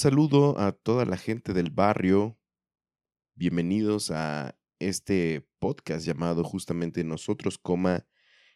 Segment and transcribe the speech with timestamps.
[0.00, 2.38] Saludo a toda la gente del barrio.
[3.34, 8.06] Bienvenidos a este podcast llamado justamente Nosotros, coma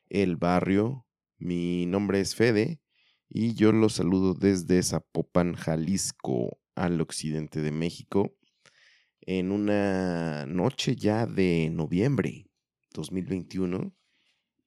[0.08, 1.06] el barrio.
[1.36, 2.80] Mi nombre es Fede
[3.28, 8.34] y yo los saludo desde Zapopan, Jalisco, al occidente de México,
[9.20, 12.46] en una noche ya de noviembre
[12.94, 13.94] 2021.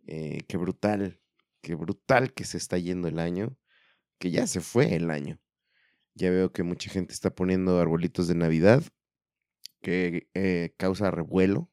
[0.05, 1.19] Eh, qué brutal,
[1.61, 3.57] qué brutal que se está yendo el año,
[4.19, 5.41] que ya se fue el año.
[6.17, 8.83] Ya veo que mucha gente está poniendo arbolitos de Navidad,
[9.83, 11.69] que eh, causa revuelo,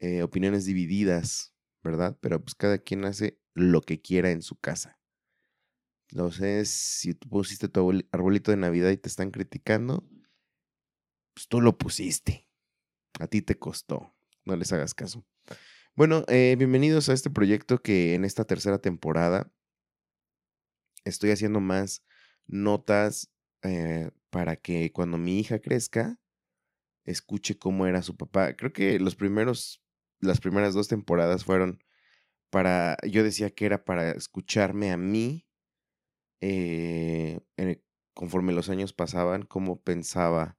[0.00, 2.18] eh, opiniones divididas, ¿verdad?
[2.20, 5.00] Pero pues cada quien hace lo que quiera en su casa.
[6.10, 10.06] Entonces, si tú pusiste tu arbolito de Navidad y te están criticando,
[11.32, 12.46] pues tú lo pusiste.
[13.18, 14.14] A ti te costó.
[14.44, 15.24] No les hagas caso.
[15.94, 19.50] Bueno, eh, bienvenidos a este proyecto que en esta tercera temporada
[21.06, 22.04] estoy haciendo más
[22.46, 23.30] notas
[23.62, 26.18] eh, para que cuando mi hija crezca,
[27.04, 28.54] escuche cómo era su papá.
[28.56, 29.82] Creo que los primeros,
[30.20, 31.82] las primeras dos temporadas fueron
[32.50, 35.46] para, yo decía que era para escucharme a mí,
[36.40, 37.40] eh,
[38.14, 40.58] conforme los años pasaban, cómo pensaba,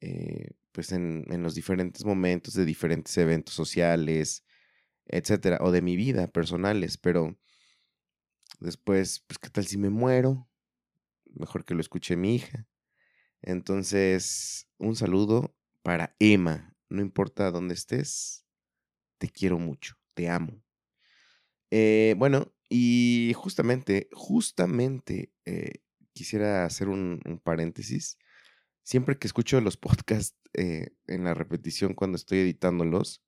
[0.00, 4.44] eh, pues en, en, los diferentes momentos de diferentes eventos sociales,
[5.06, 7.36] etcétera, o de mi vida personales, pero
[8.60, 10.48] después, pues, ¿qué tal si me muero?
[11.34, 12.66] Mejor que lo escuche mi hija.
[13.42, 16.76] Entonces, un saludo para Emma.
[16.88, 18.46] No importa dónde estés,
[19.18, 20.62] te quiero mucho, te amo.
[21.70, 25.80] Eh, bueno, y justamente, justamente eh,
[26.12, 28.18] quisiera hacer un, paréntesis.
[28.82, 33.22] Siempre que escucho los podcasts eh, en la repetición cuando estoy editándolos,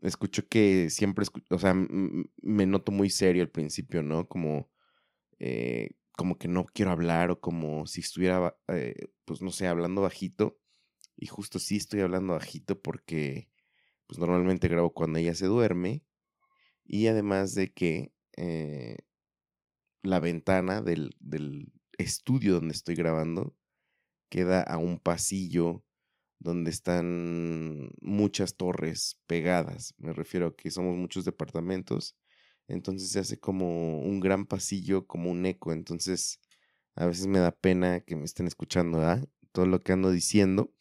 [0.00, 4.26] escucho que siempre, o sea, me noto muy serio al principio, ¿no?
[4.26, 4.70] Como
[6.12, 10.58] como que no quiero hablar o como si estuviera, eh, pues no sé, hablando bajito.
[11.16, 13.48] Y justo sí estoy hablando bajito porque
[14.06, 16.04] pues normalmente grabo cuando ella se duerme.
[16.84, 18.98] Y además de que eh,
[20.02, 23.54] la ventana del, del estudio donde estoy grabando
[24.28, 25.84] queda a un pasillo
[26.38, 29.94] donde están muchas torres pegadas.
[29.98, 32.16] Me refiero a que somos muchos departamentos
[32.70, 35.72] entonces se hace como un gran pasillo, como un eco.
[35.72, 36.40] Entonces
[36.94, 39.00] a veces me da pena que me estén escuchando
[39.52, 40.72] todo lo que ando diciendo.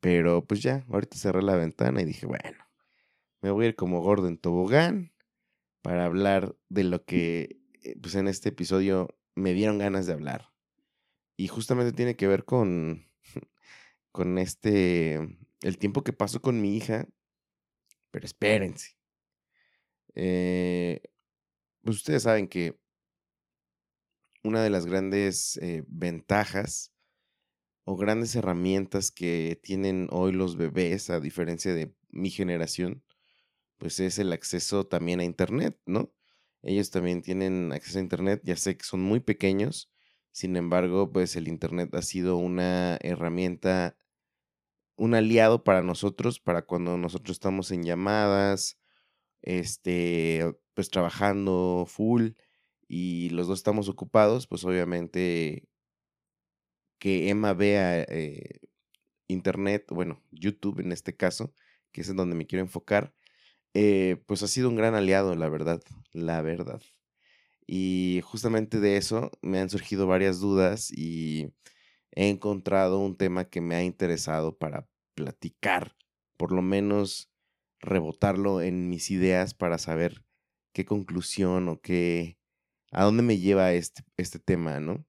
[0.00, 2.64] Pero pues ya, ahorita cerré la ventana y dije, bueno,
[3.42, 5.12] me voy a ir como gordo en tobogán
[5.82, 10.52] para hablar de lo que eh, pues en este episodio me dieron ganas de hablar.
[11.36, 13.06] Y justamente tiene que ver con,
[14.12, 15.14] con este,
[15.62, 17.06] el tiempo que paso con mi hija.
[18.10, 18.99] Pero espérense.
[20.14, 21.02] Eh,
[21.82, 22.78] pues ustedes saben que
[24.42, 26.92] una de las grandes eh, ventajas
[27.84, 33.02] o grandes herramientas que tienen hoy los bebés, a diferencia de mi generación,
[33.78, 36.12] pues es el acceso también a Internet, ¿no?
[36.62, 39.90] Ellos también tienen acceso a Internet, ya sé que son muy pequeños,
[40.32, 43.96] sin embargo, pues el Internet ha sido una herramienta,
[44.96, 48.79] un aliado para nosotros, para cuando nosotros estamos en llamadas,
[49.42, 52.30] este, pues trabajando full
[52.88, 55.68] y los dos estamos ocupados, pues obviamente
[56.98, 58.60] que Emma vea eh,
[59.28, 61.54] internet, bueno, YouTube en este caso,
[61.92, 63.14] que es en donde me quiero enfocar,
[63.74, 65.82] eh, pues ha sido un gran aliado, la verdad,
[66.12, 66.82] la verdad.
[67.66, 71.52] Y justamente de eso me han surgido varias dudas y
[72.12, 75.96] he encontrado un tema que me ha interesado para platicar,
[76.36, 77.29] por lo menos
[77.80, 80.24] rebotarlo en mis ideas para saber
[80.72, 82.38] qué conclusión o qué,
[82.92, 85.06] a dónde me lleva este, este tema, ¿no?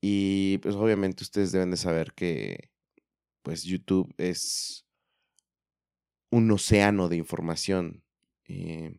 [0.00, 2.70] Y pues obviamente ustedes deben de saber que
[3.42, 4.86] pues YouTube es
[6.30, 8.04] un océano de información.
[8.46, 8.98] Eh,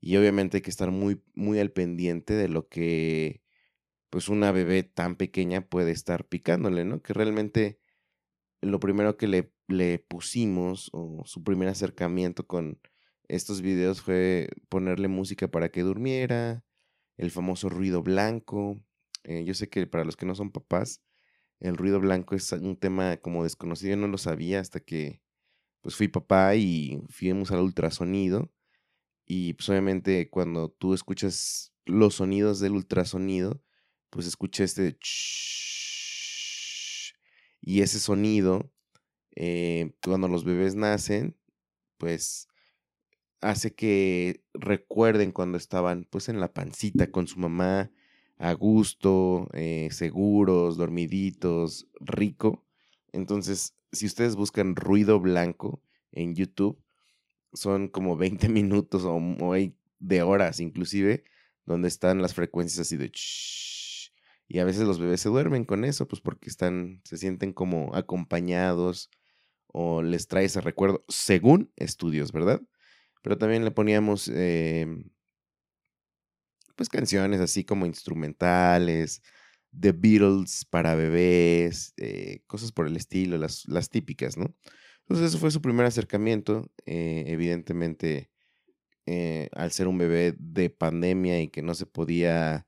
[0.00, 3.42] y obviamente hay que estar muy, muy al pendiente de lo que
[4.10, 7.02] pues una bebé tan pequeña puede estar picándole, ¿no?
[7.02, 7.80] Que realmente
[8.60, 12.80] lo primero que le, le pusimos o su primer acercamiento con
[13.28, 16.64] estos videos fue ponerle música para que durmiera,
[17.18, 18.80] el famoso ruido blanco.
[19.24, 21.02] Eh, yo sé que para los que no son papás,
[21.60, 25.20] el ruido blanco es un tema como desconocido, no lo sabía hasta que
[25.82, 28.52] pues fui papá y fuimos al ultrasonido.
[29.26, 33.62] Y pues obviamente cuando tú escuchas los sonidos del ultrasonido,
[34.10, 34.98] pues escucha este
[37.60, 38.72] y ese sonido,
[39.40, 41.36] eh, cuando los bebés nacen,
[41.96, 42.48] pues
[43.40, 47.92] hace que recuerden cuando estaban pues en la pancita con su mamá,
[48.36, 52.64] a gusto, eh, seguros, dormiditos, rico.
[53.12, 55.80] Entonces, si ustedes buscan ruido blanco
[56.10, 56.82] en YouTube,
[57.52, 59.20] son como 20 minutos o,
[60.00, 61.22] de horas inclusive,
[61.64, 63.12] donde están las frecuencias así de...
[64.48, 67.94] y a veces los bebés se duermen con eso, pues porque están, se sienten como
[67.94, 69.10] acompañados
[69.68, 72.62] o les trae ese recuerdo, según estudios, ¿verdad?
[73.22, 75.04] Pero también le poníamos em,
[76.76, 79.22] pues canciones así como instrumentales,
[79.78, 84.54] The Beatles para bebés, eh, cosas por el estilo, las, las, típicas, ¿no?
[85.00, 88.30] Entonces eso fue su primer acercamiento, eh, evidentemente
[89.06, 92.66] eh, al ser un bebé de pandemia y que no se podía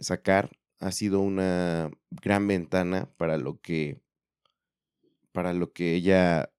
[0.00, 0.50] sacar,
[0.80, 4.00] ha sido una gran ventana para lo que
[5.36, 6.50] para lo que ella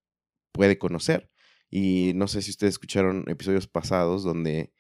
[0.52, 1.32] puede conocer.
[1.68, 4.72] Y no sé si ustedes escucharon episodios pasados donde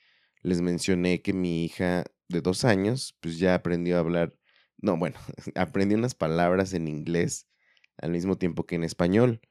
[0.43, 4.37] les mencioné que mi hija de dos años, pues ya aprendió a hablar,
[4.77, 5.17] no, bueno,
[5.55, 7.47] aprendió unas palabras en inglés
[7.97, 9.41] al mismo tiempo que en español.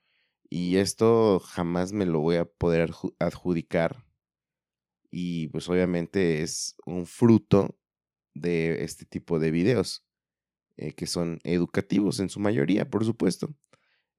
[0.48, 4.04] Y esto jamás me lo voy a poder adjudicar.
[5.10, 7.76] Y pues obviamente es un fruto
[8.32, 10.06] de este tipo de videos,
[10.76, 13.56] eh, que son educativos en su mayoría, por supuesto.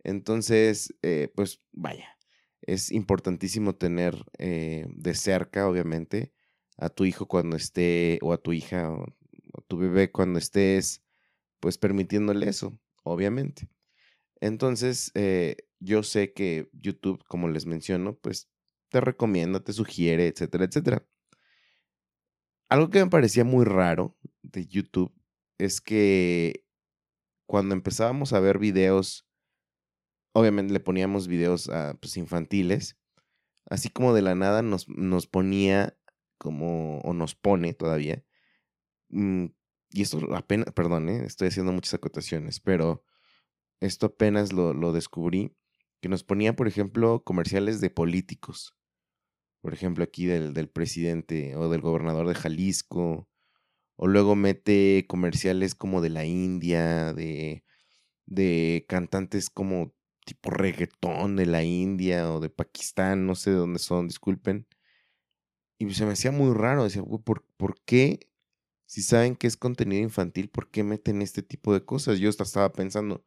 [0.03, 2.17] Entonces, eh, pues vaya,
[2.61, 6.33] es importantísimo tener eh, de cerca, obviamente,
[6.77, 11.03] a tu hijo cuando esté, o a tu hija, o, a tu bebé cuando estés,
[11.59, 13.69] pues permitiéndole eso, obviamente.
[14.39, 18.49] Entonces, eh, yo sé que YouTube, como les menciono, pues
[18.89, 21.05] te recomienda, te sugiere, etcétera, etcétera.
[22.69, 25.13] Algo que me parecía muy raro de YouTube
[25.57, 26.65] es que
[27.45, 29.26] cuando empezábamos a ver videos,
[30.37, 32.95] obviamente le poníamos videos a, pues, infantiles,
[33.69, 35.97] así como de la nada nos, nos ponía
[36.37, 38.23] como, o nos pone todavía.
[39.09, 39.47] Mm,
[39.89, 41.25] y esto apenas, perdón, ¿eh?
[41.25, 43.03] estoy haciendo muchas acotaciones, pero
[43.79, 45.55] esto apenas lo, lo descubrí,
[46.01, 48.75] que nos ponía, por ejemplo, comerciales de políticos.
[49.61, 53.27] Por ejemplo, aquí del, del presidente o del gobernador de Jalisco.
[53.95, 57.63] O luego mete comerciales como de la India, de,
[58.27, 59.96] de cantantes como
[60.27, 64.67] tipo reggaetón de la India o de Pakistán, no sé de dónde son, disculpen.
[65.79, 68.29] Y se me hacía muy raro, decía, ¿por, ¿por qué?
[68.85, 72.19] Si saben que es contenido infantil, ¿por qué meten este tipo de cosas?
[72.19, 73.23] Yo hasta estaba pensando,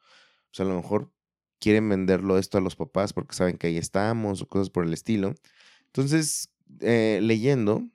[0.50, 1.12] pues a lo mejor
[1.58, 4.92] quieren venderlo esto a los papás porque saben que ahí estamos o cosas por el
[4.92, 5.34] estilo.
[5.86, 7.88] Entonces, eh, leyendo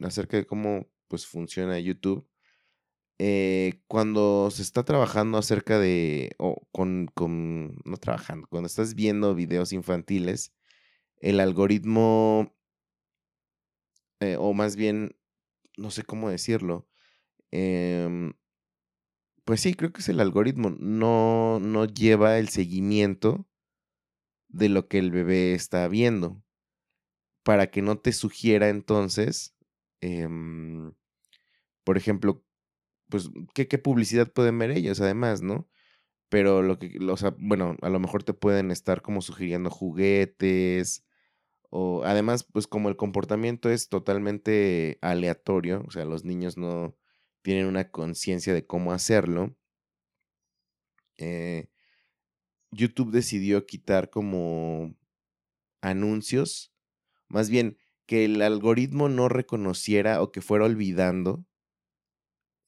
[0.00, 2.26] acerca de cómo pues funciona YouTube,
[3.22, 9.34] eh, cuando se está trabajando acerca de, o con, con, no trabajando, cuando estás viendo
[9.34, 10.54] videos infantiles,
[11.18, 12.56] el algoritmo
[14.20, 15.16] eh, o más bien,
[15.76, 16.88] no sé cómo decirlo,
[17.50, 18.32] em,
[19.44, 23.46] pues sí, creo que es el algoritmo, no, no lleva el seguimiento
[24.48, 26.42] de lo que el bebé está viendo,
[27.42, 29.54] para que no te sugiera entonces,
[30.00, 30.94] em,
[31.84, 32.44] por ejemplo,
[33.10, 35.68] pues, ¿qué, ¿qué, publicidad pueden ver ellos además, ¿no?
[36.30, 41.04] Pero lo que, o sea, bueno, a lo mejor te pueden estar como sugiriendo juguetes,
[41.70, 46.96] o además, pues como el comportamiento es totalmente aleatorio, o sea, los niños no
[47.42, 49.56] tienen una conciencia de cómo hacerlo,
[51.18, 51.68] eh,
[52.72, 54.94] YouTube decidió quitar como
[55.82, 56.72] anuncios,
[57.28, 61.44] más bien que el algoritmo no reconociera o que fuera olvidando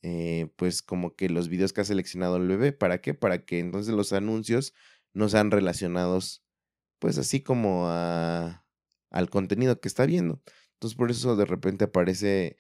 [0.03, 2.73] eh, pues como que los videos que ha seleccionado el bebé.
[2.73, 3.15] ¿Para qué?
[3.15, 4.75] Para que entonces los anuncios
[5.15, 6.43] no sean relacionados,
[6.99, 8.65] pues así como a,
[9.11, 10.43] al contenido que está viendo.
[10.75, 12.57] Entonces por eso de repente aparece,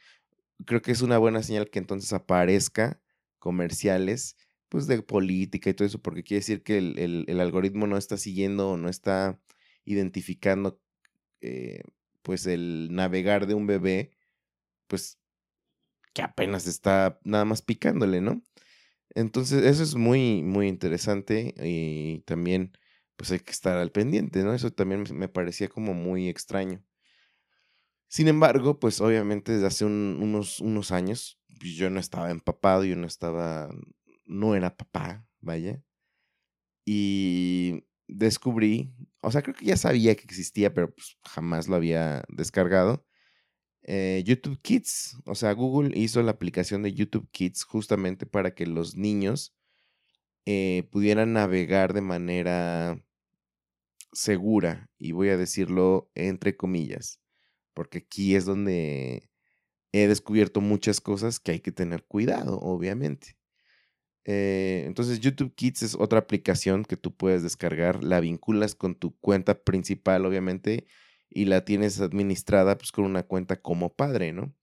[0.66, 3.00] creo que es una buena señal que entonces aparezca
[3.38, 4.36] comerciales,
[4.68, 8.16] pues de política y todo eso, porque quiere decir que el, el, algoritmo no está
[8.16, 9.40] siguiendo o no está
[9.84, 10.80] identificando,
[11.40, 11.82] eh,
[12.22, 14.12] pues el navegar de un bebé,
[14.86, 15.18] pues
[16.12, 18.42] que apenas está nada más picándole, ¿no?
[19.14, 22.76] Entonces, eso es muy, muy interesante y también,
[23.16, 24.54] pues hay que estar al pendiente, ¿no?
[24.54, 26.82] Eso también me parecía como muy extraño.
[28.08, 32.96] Sin embargo, pues obviamente desde hace unos, unos años, pues, yo no estaba empapado, yo
[32.96, 33.70] no estaba,
[34.26, 35.82] no era papá, vaya.
[36.84, 42.24] Y descubrí, o sea, creo que ya sabía que existía, pero pues jamás lo había
[42.28, 43.06] descargado
[43.82, 45.18] eh, YouTube Kids.
[45.26, 49.54] O sea, Google hizo la aplicación de YouTube Kids justamente para que los niños
[50.46, 53.00] eh, pudieran navegar de manera
[54.12, 57.20] segura, y voy a decirlo entre comillas,
[57.74, 59.30] porque aquí es donde
[59.92, 63.36] he descubierto muchas cosas que hay que tener cuidado, obviamente.
[64.24, 69.16] Eh, entonces, YouTube Kids es otra aplicación que tú puedes descargar, la vinculas con tu
[69.18, 70.86] cuenta principal, obviamente,
[71.34, 74.54] y la tienes administrada pues con una cuenta como padre, ¿no?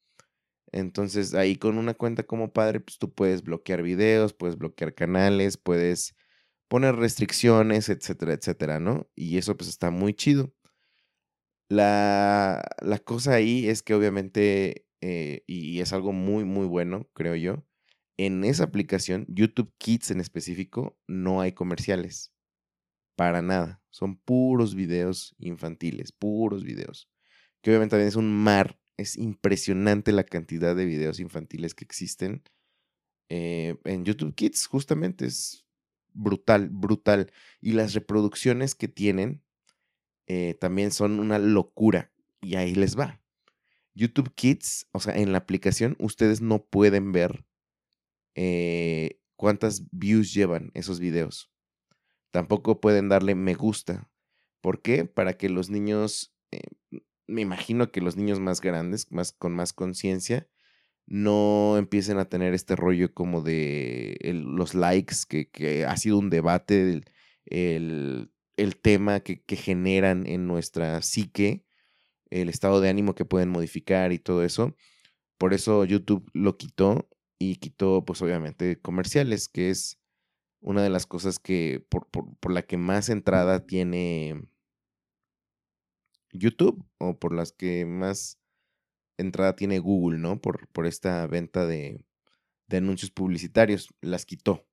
[0.72, 5.58] Entonces ahí con una cuenta como padre pues tú puedes bloquear videos, puedes bloquear canales,
[5.58, 6.16] puedes
[6.70, 9.10] poner restricciones, etcétera, etcétera, ¿no?
[9.16, 10.54] Y eso pues está muy chido.
[11.70, 17.36] La, la cosa ahí es que obviamente, eh, y es algo muy, muy bueno, creo
[17.36, 17.64] yo,
[18.18, 22.34] en esa aplicación, YouTube Kids en específico, no hay comerciales.
[23.20, 23.82] Para nada.
[23.90, 27.10] Son puros videos infantiles, puros videos.
[27.62, 28.80] Que obviamente también es un mar.
[28.96, 32.44] Es impresionante la cantidad de videos infantiles que existen
[33.28, 35.26] eh, en YouTube Kids, justamente.
[35.26, 35.66] Es
[36.14, 37.30] brutal, brutal.
[37.60, 39.44] Y las reproducciones que tienen
[40.28, 42.14] eh, también son una locura.
[42.40, 43.22] Y ahí les va.
[43.96, 47.44] YouTube Kids, o sea, en la aplicación ustedes no pueden ver
[48.36, 51.52] eh, cuántas views llevan esos videos.
[52.32, 54.10] Tampoco pueden darle me gusta.
[54.62, 55.06] ¿Por qué?
[55.06, 56.62] Para que los niños, eh,
[57.28, 60.48] me imagino que los niños más grandes, más, con más conciencia,
[61.08, 67.02] no empiecen a tener este rollo como de los likes, que, ha sido un debate,
[67.46, 68.32] el,
[68.82, 71.66] tema que, que, generan en nuestra psique,
[72.30, 74.76] el estado de ánimo que pueden modificar y todo eso.
[75.40, 77.10] Por eso YouTube lo quitó
[77.40, 79.99] y quitó, pues obviamente, comerciales, que es
[80.62, 82.08] una de las cosas que por,
[82.52, 84.48] la que más entrada tiene
[86.32, 88.40] YouTube o por las que más
[89.18, 90.42] entrada tiene Google, ¿no?
[90.42, 92.06] Por, por esta venta de,
[92.68, 94.66] de anuncios publicitarios, las quitó.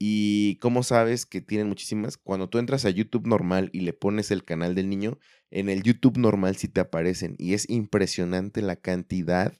[0.00, 4.30] Y cómo sabes que tienen muchísimas, cuando tú entras a YouTube normal y le pones
[4.30, 5.18] el canal del niño,
[5.50, 7.34] en el YouTube normal sí te aparecen.
[7.36, 9.58] Y es impresionante la cantidad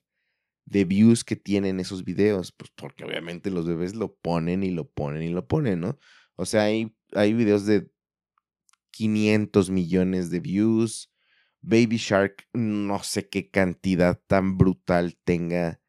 [0.68, 4.86] de views que tienen esos videos, pues porque obviamente los bebés lo ponen y lo
[4.86, 5.98] ponen y lo ponen, ¿no?
[6.36, 7.90] O sea, hay, hay videos de
[8.90, 11.10] 500 millones de views.
[11.60, 15.80] Baby Shark, no sé qué cantidad tan brutal tenga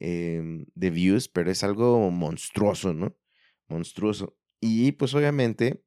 [0.00, 3.16] em, de views, pero es algo monstruoso, ¿no?
[3.68, 4.36] Monstruoso.
[4.58, 5.84] Y pues obviamente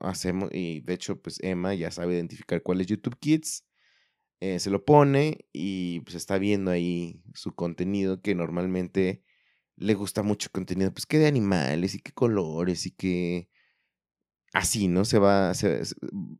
[0.00, 3.64] hacemos, y de hecho pues Emma ya sabe identificar cuál es YouTube Kids
[4.40, 9.22] eh, se lo pone y pues está viendo ahí su contenido que normalmente
[9.76, 13.48] le gusta mucho contenido, pues que de animales y qué colores y que
[14.52, 15.04] así, ¿no?
[15.04, 15.52] Se va,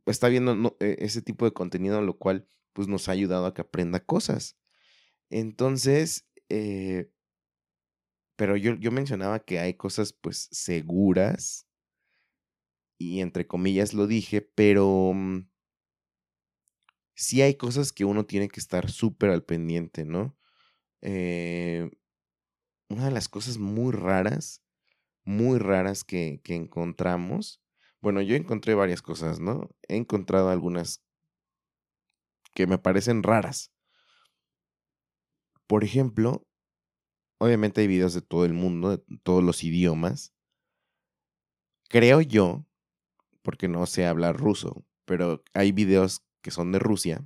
[0.05, 3.61] está viendo e, ese tipo de contenido, lo cual pues nos ha ayudado a que
[3.61, 4.57] aprenda cosas.
[5.29, 7.11] Entonces, eh,
[8.35, 11.67] pero yo, yo mencionaba que hay cosas pues seguras
[12.99, 15.47] y entre comillas lo dije, pero mm,
[17.17, 20.37] sí hay cosas que uno tiene que estar súper al pendiente, ¿no?
[21.01, 21.89] Eh,
[22.89, 24.63] una de las cosas muy raras,
[25.25, 27.61] muy raras que, que encontramos,
[27.99, 29.69] bueno, yo encontré varias cosas, ¿no?
[29.87, 31.03] He encontrado algunas
[32.53, 33.73] que me parecen raras.
[35.65, 36.47] Por ejemplo,
[37.39, 40.33] obviamente hay videos de todo el mundo, de todos los idiomas.
[41.89, 42.67] Creo yo,
[43.41, 47.25] porque no sé hablar ruso, pero hay videos que son de Rusia,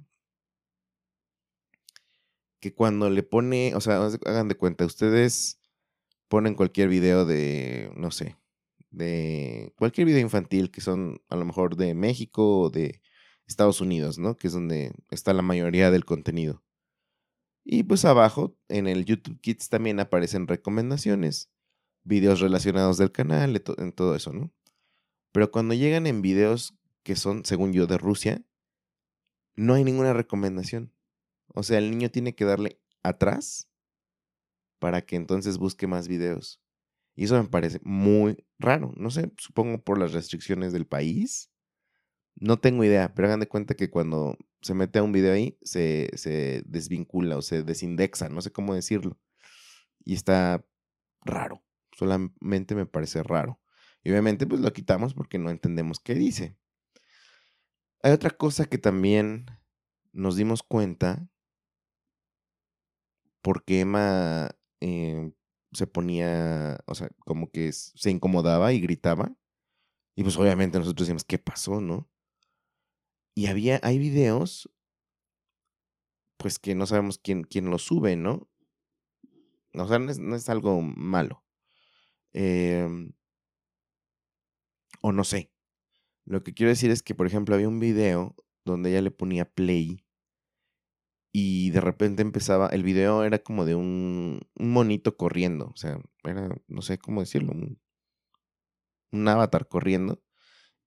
[2.59, 5.61] que cuando le pone, o sea, hagan de cuenta, ustedes
[6.27, 8.35] ponen cualquier video de, no sé,
[8.89, 12.99] de cualquier video infantil que son a lo mejor de México o de
[13.45, 14.37] Estados Unidos, ¿no?
[14.37, 16.63] Que es donde está la mayoría del contenido.
[17.63, 21.51] Y pues abajo en el YouTube Kids también aparecen recomendaciones,
[22.03, 24.51] videos relacionados del canal, en todo eso, ¿no?
[25.31, 26.73] Pero cuando llegan en videos
[27.03, 28.43] que son, según yo, de Rusia,
[29.55, 30.93] no hay ninguna recomendación.
[31.47, 33.69] O sea, el niño tiene que darle atrás
[34.79, 36.61] para que entonces busque más videos.
[37.15, 38.93] Y eso me parece muy raro.
[38.95, 41.51] No sé, supongo por las restricciones del país.
[42.35, 45.57] No tengo idea, pero hagan de cuenta que cuando se mete a un video ahí,
[45.61, 49.19] se, se desvincula o se desindexa, no sé cómo decirlo.
[50.03, 50.65] Y está
[51.21, 51.63] raro.
[51.91, 53.59] Solamente me parece raro.
[54.03, 56.57] Y obviamente pues lo quitamos porque no entendemos qué dice.
[58.03, 59.45] Hay otra cosa que también
[60.11, 61.27] nos dimos cuenta
[63.41, 65.31] porque Emma eh,
[65.71, 69.35] se ponía, o sea, como que se incomodaba y gritaba.
[70.15, 72.09] Y pues obviamente nosotros decimos, ¿qué pasó, no?
[73.35, 74.69] Y había, hay videos,
[76.37, 78.49] pues que no sabemos quién, quién los sube, ¿no?
[79.73, 81.43] O sea, no es, algo malo.
[82.33, 83.13] Em
[85.01, 85.51] o no sé.
[86.25, 88.35] Lo que quiero decir es que, por ejemplo, había un video
[88.65, 90.05] donde ella le ponía play
[91.33, 95.99] y de repente empezaba, el video era como de un, un monito corriendo, o sea,
[96.23, 97.79] era, no sé cómo decirlo, un,
[99.11, 100.21] un avatar corriendo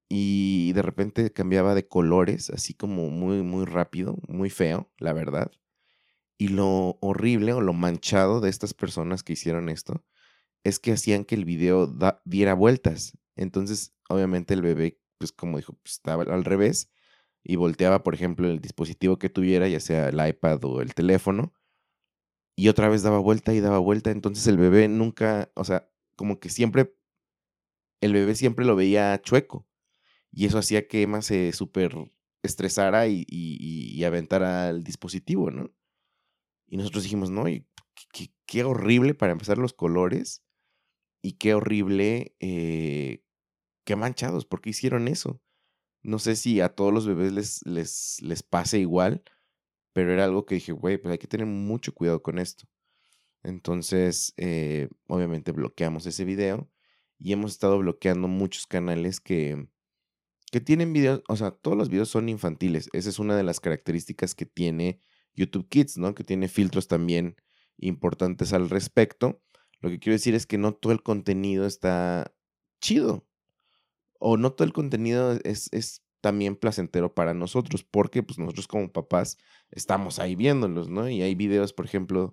[0.08, 5.50] y de repente cambiaba de colores, así como muy, muy rápido, muy feo, la verdad.
[6.38, 10.04] Y lo horrible o lo manchado de estas personas que hicieron esto
[10.62, 11.92] es que hacían que el video
[12.24, 13.18] diera vueltas.
[13.36, 16.90] Entonces, obviamente el bebé, pues como dijo, pues, estaba al revés
[17.42, 21.52] y volteaba, por ejemplo, el dispositivo que tuviera, ya sea el iPad o el teléfono,
[22.56, 24.10] y otra vez daba vuelta y daba vuelta.
[24.10, 26.94] Entonces el bebé nunca, o sea, como que siempre,
[28.00, 29.66] el bebé siempre lo veía chueco.
[30.32, 31.94] Y eso hacía que Emma se súper
[32.42, 35.72] estresara y, y, aventara el dispositivo, ¿no?
[36.66, 37.44] Y nosotros dijimos, no,
[38.46, 40.44] qué, horrible para empezar los colores
[41.22, 43.23] y qué horrible, eh,
[43.84, 45.40] qué manchados, ¿por qué hicieron eso?
[46.02, 49.22] No sé si a todos los bebés les, les, les pase igual,
[49.92, 52.66] pero era algo que dije, güey, pues hay que tener mucho cuidado con esto.
[53.42, 56.70] Entonces, eh, obviamente bloqueamos ese video
[57.18, 59.68] y hemos estado bloqueando muchos canales que,
[60.50, 62.88] que tienen videos, o sea, todos los videos son infantiles.
[62.92, 65.00] Esa es una de las características que tiene
[65.34, 66.14] YouTube Kids, ¿no?
[66.14, 67.36] Que tiene filtros también
[67.76, 69.42] importantes al respecto.
[69.80, 72.34] Lo que quiero decir es que no todo el contenido está
[72.80, 73.26] chido.
[74.26, 78.90] O no todo el contenido es, es también placentero para nosotros, porque pues nosotros como
[78.90, 79.36] papás
[79.70, 81.10] estamos ahí viéndolos, ¿no?
[81.10, 82.32] Y hay videos, por ejemplo,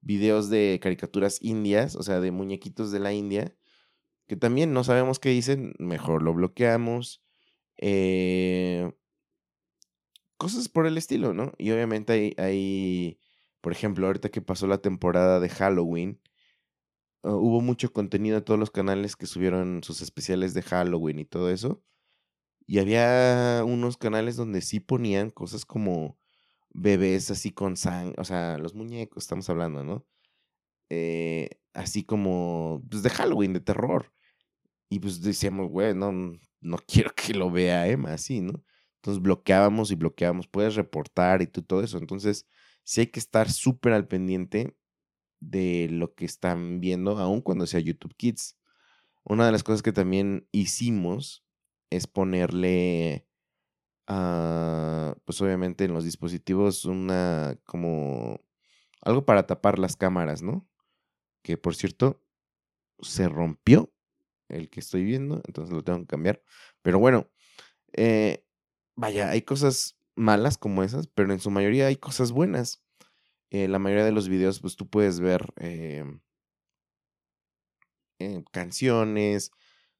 [0.00, 3.56] videos de caricaturas indias, o sea, de muñequitos de la India,
[4.28, 7.24] que también no sabemos qué dicen, mejor lo bloqueamos.
[7.78, 8.92] Eh,
[10.36, 11.54] cosas por el estilo, ¿no?
[11.58, 13.18] Y obviamente hay, hay,
[13.60, 16.20] por ejemplo, ahorita que pasó la temporada de Halloween,
[17.22, 21.24] uh, hubo mucho contenido en todos los canales que subieron sus especiales de Halloween y
[21.24, 21.82] todo eso.
[22.66, 26.18] Y había unos canales donde sí ponían cosas como
[26.70, 30.06] bebés así con sangre, o sea, los muñecos, estamos hablando, ¿no?
[30.90, 34.12] Eh, así como, pues de Halloween, de terror.
[34.90, 36.12] Y pues decíamos, güey, no,
[36.60, 38.62] no quiero que lo vea Emma así, ¿no?
[38.96, 41.98] Entonces bloqueábamos y bloqueábamos, puedes reportar y todo eso.
[41.98, 42.46] Entonces,
[42.84, 44.76] sí hay que estar súper al pendiente
[45.42, 48.56] de lo que están viendo, aun cuando sea YouTube Kids.
[49.24, 51.44] Una de las cosas que también hicimos
[51.90, 53.26] es ponerle,
[54.08, 58.40] uh, pues obviamente en los dispositivos, una como
[59.02, 60.68] algo para tapar las cámaras, ¿no?
[61.42, 62.22] Que por cierto,
[63.00, 63.92] se rompió
[64.48, 66.42] el que estoy viendo, entonces lo tengo que cambiar.
[66.82, 67.28] Pero bueno,
[67.92, 68.46] eh,
[68.94, 72.82] vaya, hay cosas malas como esas, pero en su mayoría hay cosas buenas.
[73.52, 76.20] Eh, la mayoría de los videos, pues tú puedes ver em,
[78.50, 79.50] canciones,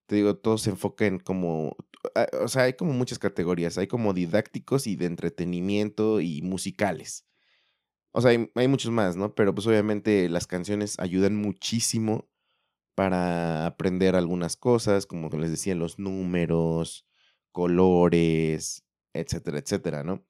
[0.06, 1.76] te digo, todo se enfoca en como,
[2.14, 7.26] ah, o sea, hay como muchas categorías, hay como didácticos y de entretenimiento y musicales.
[8.12, 9.34] O sea, hay, hay muchos más, ¿no?
[9.34, 12.30] Pero pues obviamente las canciones ayudan muchísimo
[12.94, 17.06] para aprender algunas cosas, como les decía, los números,
[17.52, 18.84] colores,
[19.14, 20.24] etcétera, etcétera, ¿no?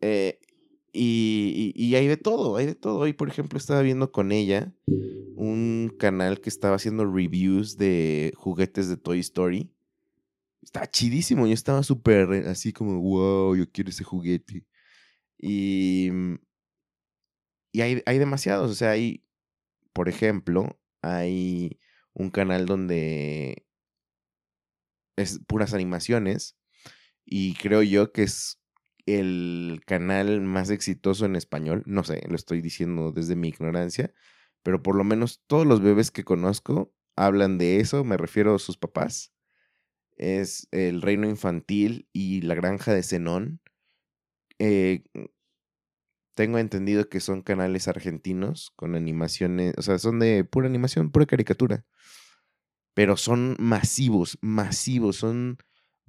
[0.00, 0.40] Eh,
[0.92, 2.98] y, y, hay de todo, hay de todo.
[2.98, 4.74] Hoy, por ejemplo, estaba viendo con ella
[5.36, 9.72] un canal que estaba haciendo reviews de juguetes de Toy Story.
[10.62, 14.66] Está chidísimo, yo estaba súper así como, wow, yo quiero ese juguete.
[15.38, 16.34] Y, mm,
[17.72, 19.24] y hay, hay demasiados, o sea, hay,
[19.92, 21.78] por ejemplo, hay
[22.12, 23.66] un canal donde
[25.16, 26.56] es puras animaciones
[27.24, 28.59] y creo yo que es
[29.14, 31.82] el canal más exitoso en español.
[31.86, 34.12] No sé, lo estoy diciendo desde mi ignorancia,
[34.62, 38.58] pero por lo menos todos los bebés que conozco hablan de eso, me refiero a
[38.58, 39.32] sus papás.
[40.16, 43.60] Es El Reino Infantil y La Granja de Zenón.
[44.58, 45.04] Eh,
[46.34, 51.26] tengo entendido que son canales argentinos con animaciones, o sea, son de pura animación, pura
[51.26, 51.84] caricatura.
[52.94, 55.58] Pero son masivos, masivos, son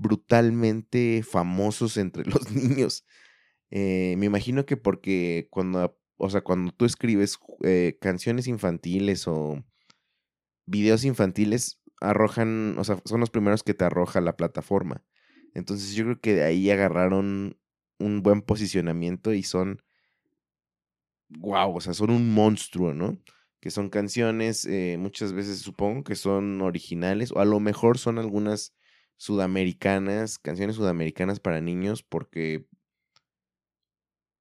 [0.01, 3.05] brutalmente famosos entre los niños.
[3.69, 9.63] Eh, me imagino que porque cuando, o sea, cuando tú escribes eh, canciones infantiles o
[10.65, 15.03] videos infantiles, arrojan, o sea, son los primeros que te arroja la plataforma.
[15.53, 17.57] Entonces yo creo que de ahí agarraron
[17.99, 19.83] un buen posicionamiento y son,
[21.29, 23.19] wow, o sea, son un monstruo, ¿no?
[23.59, 28.17] Que son canciones, eh, muchas veces supongo que son originales, o a lo mejor son
[28.17, 28.73] algunas
[29.21, 32.65] sudamericanas, canciones sudamericanas para niños, porque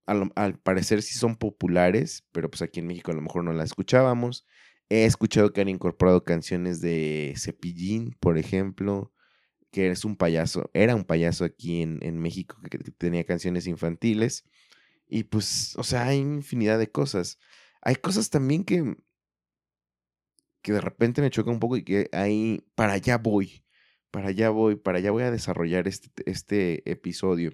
[0.07, 3.53] al, al, parecer sí son populares, pero pues aquí en México a lo mejor no
[3.53, 4.47] las escuchábamos.
[4.88, 9.12] He escuchado que han incorporado canciones de Cepillín, por ejemplo,
[9.71, 13.66] que es un payaso, era un payaso aquí en, en México que, que tenía canciones
[13.66, 14.45] infantiles.
[15.09, 17.38] Y pues, o sea, hay infinidad de cosas.
[17.83, 18.97] Hay cosas también que,
[20.62, 23.62] que de repente me choca un poco y que ahí, para allá voy
[24.11, 27.53] para allá voy, para allá voy a desarrollar este, este episodio,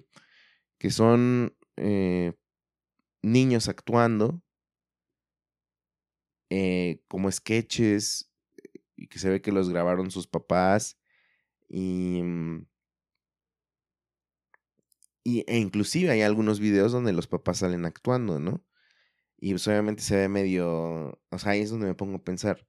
[0.77, 2.33] que son eh,
[3.21, 4.41] niños actuando
[6.49, 8.31] eh, como sketches
[8.95, 10.97] y que se ve que los grabaron sus papás
[11.67, 12.65] y, mm,
[15.23, 18.63] y e inclusive hay algunos videos donde los papás salen actuando, ¿no?
[19.37, 22.65] Y pues obviamente se ve medio, o sea, ahí es donde me pongo a pensar,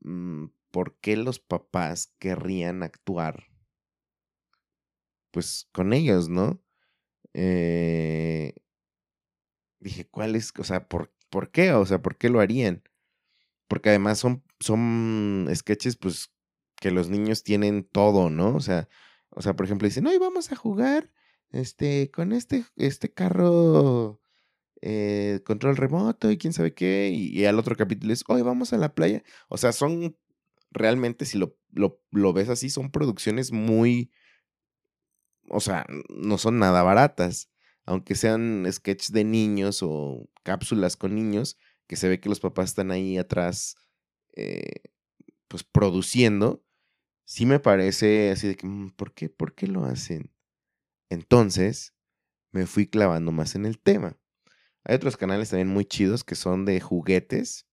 [0.00, 3.44] mm, ¿por qué los papás querrían actuar?
[5.30, 6.60] Pues con ellos, ¿no?
[7.34, 8.54] Eh,
[9.78, 10.52] dije, ¿cuál es?
[10.58, 11.72] O sea, ¿por, ¿por qué?
[11.72, 12.82] O sea, ¿por qué lo harían?
[13.68, 16.32] Porque además son, son sketches, pues,
[16.76, 18.56] que los niños tienen todo, ¿no?
[18.56, 18.88] O sea,
[19.30, 21.12] o sea, por ejemplo, dicen, hoy vamos a jugar
[21.50, 24.20] este, con este, este carro
[24.82, 27.10] eh, control remoto y quién sabe qué.
[27.14, 29.22] Y, y, al otro capítulo es, hoy vamos a la playa.
[29.48, 30.16] O sea, son
[30.72, 34.10] realmente si lo, lo, ves así, son producciones muy,
[35.48, 37.48] o sea, no son nada baratas.
[37.84, 41.58] Aunque sean sketches de niños o cápsulas con niños,
[41.88, 43.76] que se ve que los papás están ahí atrás,
[44.34, 44.82] eh,
[45.48, 46.64] pues produciendo,
[47.24, 49.28] sí me parece así de que, mm, ¿por qué?
[49.28, 50.32] ¿Por qué lo hacen?
[51.10, 51.94] Entonces,
[52.52, 54.16] me fui clavando más en el tema.
[54.84, 57.66] Hay otros canales también muy chidos que son de juguetes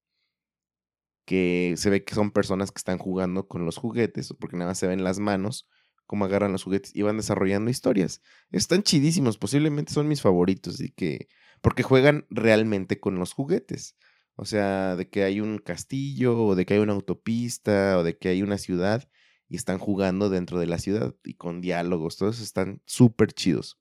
[1.30, 4.80] que se ve que son personas que están jugando con los juguetes, porque nada más
[4.80, 5.70] se ven las manos,
[6.08, 8.24] cómo agarran los juguetes y van desarrollando historias.
[8.52, 11.28] Están chidísimos, posiblemente son mis favoritos, que,
[11.62, 13.96] porque juegan realmente con los juguetes.
[14.34, 18.18] O sea, de que hay un castillo, o de que hay una autopista, o de
[18.18, 19.08] que hay una ciudad,
[19.48, 23.80] y están jugando dentro de la ciudad y con diálogos, todos están súper chidos.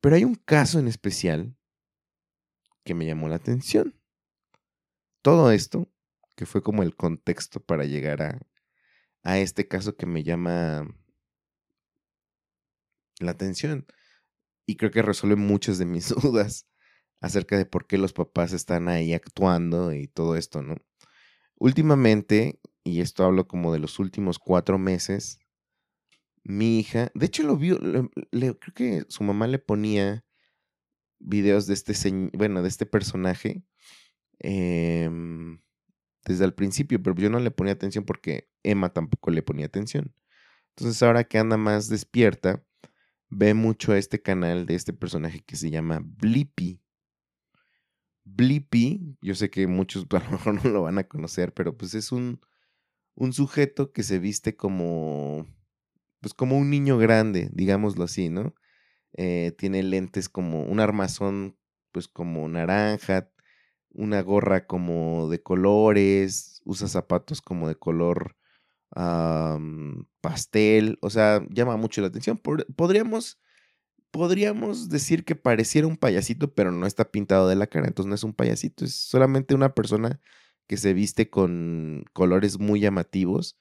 [0.00, 1.56] Pero hay un caso en especial
[2.84, 4.00] que me llamó la atención.
[5.20, 5.90] Todo esto
[6.36, 8.40] que fue como el contexto para llegar a,
[9.22, 10.86] a este caso que me llama
[13.18, 13.86] la atención.
[14.66, 16.66] Y creo que resuelve muchas de mis dudas
[17.20, 20.76] acerca de por qué los papás están ahí actuando y todo esto, ¿no?
[21.56, 25.38] Últimamente, y esto hablo como de los últimos cuatro meses,
[26.42, 30.24] mi hija, de hecho lo vio, le, creo que su mamá le ponía
[31.18, 31.92] videos de este,
[32.32, 33.62] bueno, de este personaje.
[34.38, 35.10] Eh,
[36.24, 40.14] desde el principio, pero yo no le ponía atención porque Emma tampoco le ponía atención.
[40.70, 42.64] Entonces ahora que anda más despierta,
[43.28, 46.80] ve mucho a este canal de este personaje que se llama Blippi.
[48.24, 51.94] Blippi, yo sé que muchos a lo mejor no lo van a conocer, pero pues
[51.94, 52.40] es un,
[53.14, 55.46] un sujeto que se viste como,
[56.20, 58.54] pues como un niño grande, digámoslo así, ¿no?
[59.14, 61.56] Eh, tiene lentes como un armazón,
[61.92, 63.30] pues como naranja,
[63.92, 68.36] una gorra como de colores, usa zapatos como de color
[70.20, 72.40] pastel, o sea, llama mucho la atención.
[72.76, 73.38] podríamos,
[74.10, 78.14] podríamos decir que pareciera un payasito, pero no está pintado de la cara, entonces no
[78.14, 80.20] es un payasito, es solamente una persona
[80.66, 83.58] que se viste con colores muy llamativos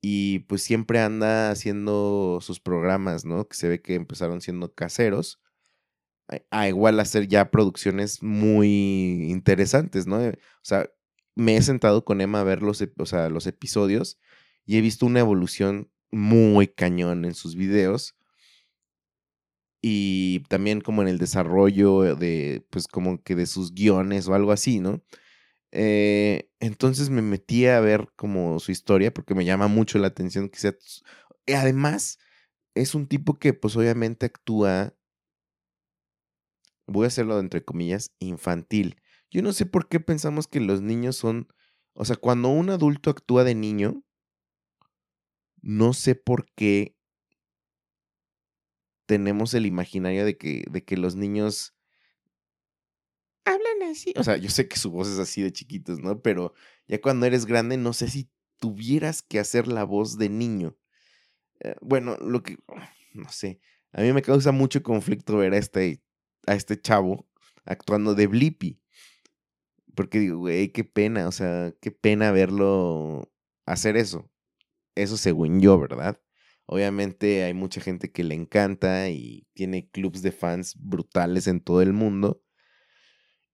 [0.00, 3.48] y pues siempre anda haciendo sus programas, ¿no?
[3.48, 5.40] Que se ve que empezaron siendo caseros
[6.50, 10.18] a igual hacer ya producciones muy interesantes, ¿no?
[10.18, 10.32] O
[10.62, 10.88] sea,
[11.36, 14.18] me he sentado con Emma a ver los, o sea, los episodios
[14.66, 18.16] y he visto una evolución muy cañón en sus videos.
[19.82, 24.52] y también como en el desarrollo de, pues como que de sus guiones o algo
[24.52, 25.02] así, ¿no?
[25.72, 30.48] Eh, entonces me metí a ver como su historia porque me llama mucho la atención
[30.48, 30.74] que sea...
[31.48, 32.18] Además,
[32.74, 34.94] es un tipo que pues obviamente actúa,
[36.86, 39.00] voy a hacerlo entre comillas, infantil.
[39.30, 41.48] Yo no sé por qué pensamos que los niños son,
[41.94, 44.04] o sea, cuando un adulto actúa de niño,
[45.60, 46.96] no sé por qué
[49.06, 51.74] tenemos el imaginario de que, de que los niños
[53.44, 54.12] hablan así.
[54.16, 56.20] O sea, yo sé que su voz es así de chiquitos, ¿no?
[56.22, 56.54] Pero
[56.86, 60.76] ya cuando eres grande, no sé si tuvieras que hacer la voz de niño.
[61.60, 62.58] Eh, bueno, lo que,
[63.12, 63.60] no sé,
[63.92, 66.02] a mí me causa mucho conflicto ver a este,
[66.46, 67.28] a este chavo
[67.64, 68.80] actuando de Blippi.
[69.94, 73.32] Porque digo, güey, qué pena, o sea, qué pena verlo
[73.66, 74.30] hacer eso.
[74.94, 76.20] Eso según yo, ¿verdad?
[76.66, 81.82] Obviamente hay mucha gente que le encanta y tiene clubs de fans brutales en todo
[81.82, 82.42] el mundo.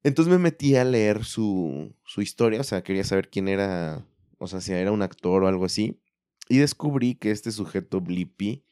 [0.03, 4.07] Entonces me metí a leer su, su historia, o sea, quería saber quién era,
[4.38, 6.00] o sea, si era un actor o algo así.
[6.48, 8.64] Y descubrí que este sujeto Blippi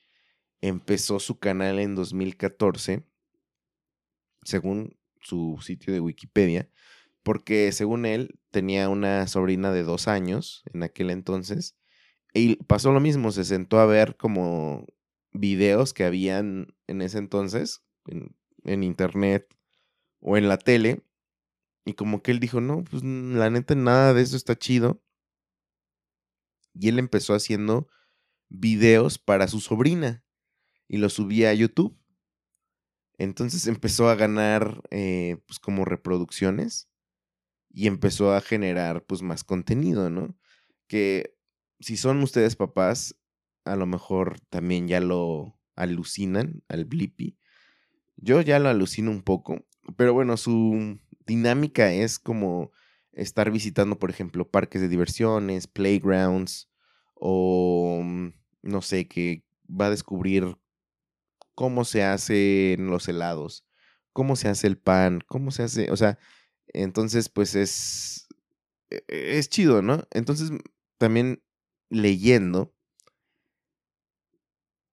[0.61, 3.04] empezó su canal en 2014,
[4.42, 6.68] según su sitio de Wikipedia,
[7.22, 11.77] porque según él tenía una sobrina de dos años en aquel entonces
[12.35, 14.87] y pasó lo mismo, se sentó a ver como
[15.33, 19.57] videos que habían en ese entonces, en, internet
[20.20, 21.03] o en la tele,
[21.85, 25.03] y como que él dijo, no, pues la neta nada de eso está chido.
[26.74, 27.88] Y él empezó haciendo
[28.48, 30.22] videos para su sobrina
[30.87, 31.98] y los subía a YouTube.
[33.18, 36.88] Entonces empezó a ganar eh, pues como reproducciones
[37.70, 40.37] y empezó a generar pues más contenido, ¿no?
[40.87, 41.35] Que
[41.81, 43.16] si son ustedes papás,
[43.64, 47.37] a lo mejor también ya lo alucinan al Blippi.
[48.16, 52.70] Yo ya lo alucino un poco, pero bueno, su dinámica es como
[53.12, 56.68] estar visitando, por ejemplo, parques de diversiones, playgrounds,
[57.14, 58.28] o mm,
[58.62, 60.57] no sé, que va a descubrir
[61.59, 63.66] cómo se hacen los helados,
[64.12, 66.16] cómo se hace el pan, cómo se hace, o sea,
[66.68, 68.29] entonces pues es,
[68.90, 70.07] e, e, es chido, ¿no?
[70.12, 70.53] Entonces
[70.99, 71.42] también
[71.90, 72.73] leyendo.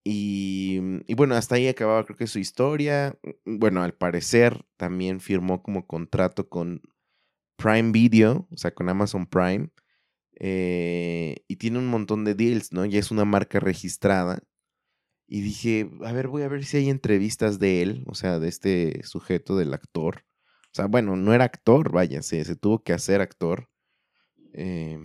[0.04, 3.16] Y, mm, y, bueno, hasta ahí acababa creo que su historia.
[3.46, 6.82] Mm, bueno, al parecer también firmó como contrato con
[7.58, 9.70] Prime Video, o sea, con Amazon Prime.
[10.40, 12.86] Eh, y tiene un montón de deals, ¿no?
[12.86, 14.42] Ya es una marca registrada.
[15.28, 18.48] Y dije, a ver, voy a ver si hay entrevistas de él, o sea, de
[18.48, 20.24] este sujeto, del actor.
[20.66, 23.70] O sea, bueno, no era actor, vaya, se, tuvo que hacer actor.
[24.54, 25.00] Eh,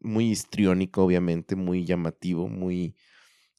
[0.00, 2.96] muy histriónico, obviamente, muy llamativo, muy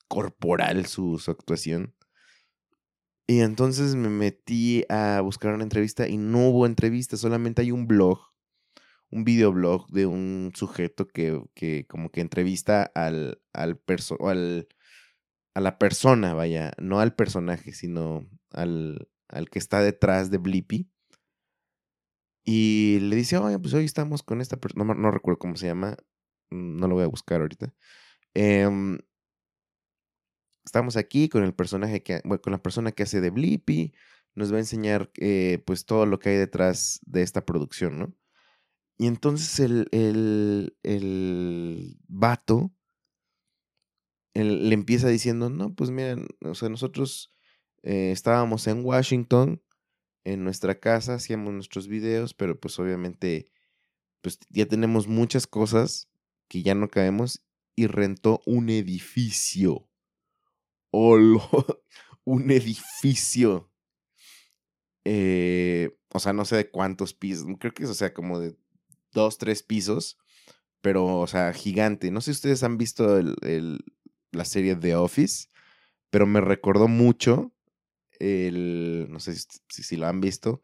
[0.08, 1.94] corporal su, actuación.
[3.28, 7.88] Y entonces me metí a buscar una entrevista y no hubo entrevista, solamente hay un
[7.88, 8.20] blog,
[9.12, 13.82] un videoblog de un sujeto que, que como que entrevista al, al,
[14.22, 14.68] al,
[15.58, 20.92] a la persona, vaya, no al personaje, sino al, al que está detrás de Blippi.
[22.46, 25.98] Y le dice, oye, pues hoy estamos con esta persona, no, recuerdo cómo se llama,
[26.52, 27.74] Mm, no lo voy a buscar ahorita.
[28.34, 29.00] Em,
[30.66, 33.94] estamos aquí con el personaje que, con la persona que hace de Blippi,
[34.36, 38.14] nos va a enseñar eh, pues todo lo que hay detrás de esta producción, ¿no?
[38.98, 42.74] Y entonces el, el, el vato
[44.44, 47.34] le empieza diciendo, no, pues miren, o sea, nosotros
[47.84, 49.64] eh, estábamos en Washington,
[50.24, 53.52] en nuestra casa, hacíamos nuestros videos, pero pues obviamente,
[54.22, 56.10] pues ya tenemos muchas cosas
[56.50, 57.46] que ya no caemos
[57.76, 59.88] y rentó un edificio.
[60.92, 63.72] un edificio.
[65.06, 67.46] Eh, o sea, no sé de cuántos pisos.
[67.60, 68.58] Creo que es, o sea, como de
[69.12, 70.18] dos, tres pisos.
[70.82, 72.12] Pero, o sea, gigante.
[72.12, 73.86] No sé si ustedes han visto el,
[74.38, 75.50] la serie The Office.
[76.10, 77.54] Pero me recordó mucho
[78.20, 79.08] el.
[79.10, 80.62] No sé si, si, lo han visto.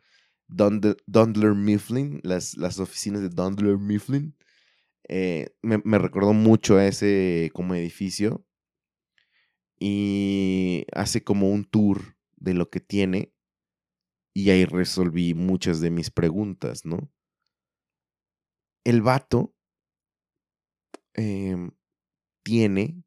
[0.48, 2.22] Dundler Mifflin.
[2.24, 4.36] Las, las oficinas de Dundler Mifflin.
[5.10, 8.46] Eh, me, recordó mucho a ese como edificio
[9.78, 13.34] y hace como un tour de lo que tiene
[14.34, 17.12] y ahí resolví muchas de mis preguntas, ¿no?
[18.86, 19.54] El vato
[21.14, 21.72] em,
[22.44, 23.04] tiene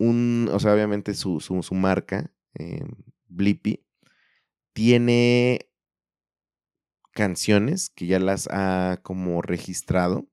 [0.00, 2.82] un, o sea, obviamente su, su, marca, eh,
[3.28, 3.84] Blippi,
[4.72, 5.70] tiene
[7.12, 10.26] canciones que ya las ha como registrado.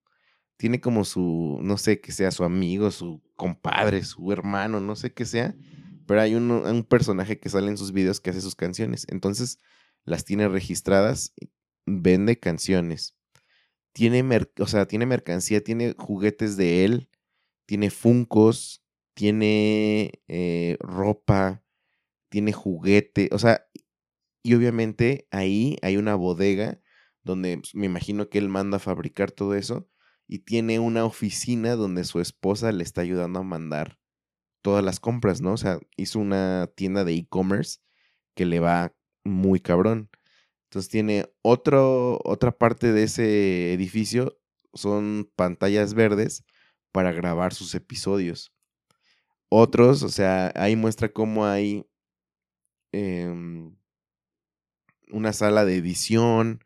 [0.56, 5.14] Tiene como su, no sé, que sea su amigo, su compadre, su hermano, no sé
[5.14, 5.56] qué sea,
[6.08, 9.06] pero hay un personaje que sale en sus videos que hace sus canciones.
[9.10, 9.60] Entonces
[10.06, 11.34] las tiene registradas,
[11.86, 13.16] vende canciones.
[13.92, 14.24] Tiene,
[14.60, 17.10] o sea, tiene mercancía, tiene juguetes de él,
[17.66, 18.82] tiene funcos,
[19.18, 21.64] tiene eh, ropa,
[22.30, 23.66] tiene juguete, o sea,
[24.44, 26.80] y obviamente ahí hay una bodega
[27.24, 29.90] donde pues, me imagino que él manda a fabricar todo eso
[30.28, 33.98] y tiene una oficina donde su esposa le está ayudando a mandar
[34.62, 35.54] todas las compras, ¿no?
[35.54, 37.80] O sea, hizo una tienda de e-commerce
[38.36, 38.94] que le va
[39.26, 40.12] muy cabrón.
[40.66, 44.40] Entonces tiene otro, otra parte de ese edificio,
[44.76, 46.44] son pantallas verdes
[46.92, 48.54] para grabar sus episodios.
[49.50, 51.86] Otros, o sea, ahí muestra cómo hay
[52.92, 53.76] em,
[55.12, 56.64] una sala de edición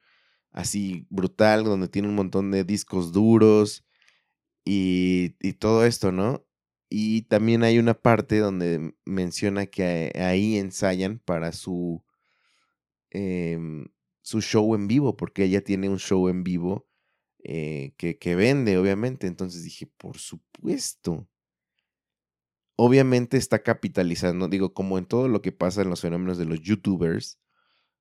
[0.52, 3.86] así brutal, donde tiene un montón de discos duros
[4.66, 6.46] y, todo esto, ¿no?
[6.90, 12.04] Y también hay una parte donde menciona que ahí ensayan para su,
[13.12, 13.88] em,
[14.22, 16.88] su show en vivo, porque ella tiene un show en vivo
[17.44, 19.28] eh, que, que vende, obviamente.
[19.28, 21.28] Entonces dije, por supuesto.
[22.84, 26.62] Obviamente está capitalizando, digo, como en todo lo que pasa en los fenómenos de los
[26.62, 27.38] youtubers,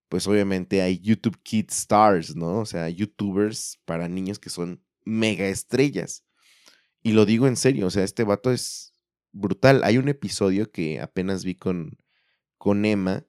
[0.09, 2.61] pues obviamente hay YouTube Kids Stars, ¿no?
[2.61, 6.25] O sea, youtubers para niños que son mega estrellas.
[7.03, 8.95] Y lo digo en serio, o sea, este vato es
[9.33, 9.85] brutal.
[9.85, 11.99] Hay un episodio que apenas vi con,
[12.57, 13.27] con Emma,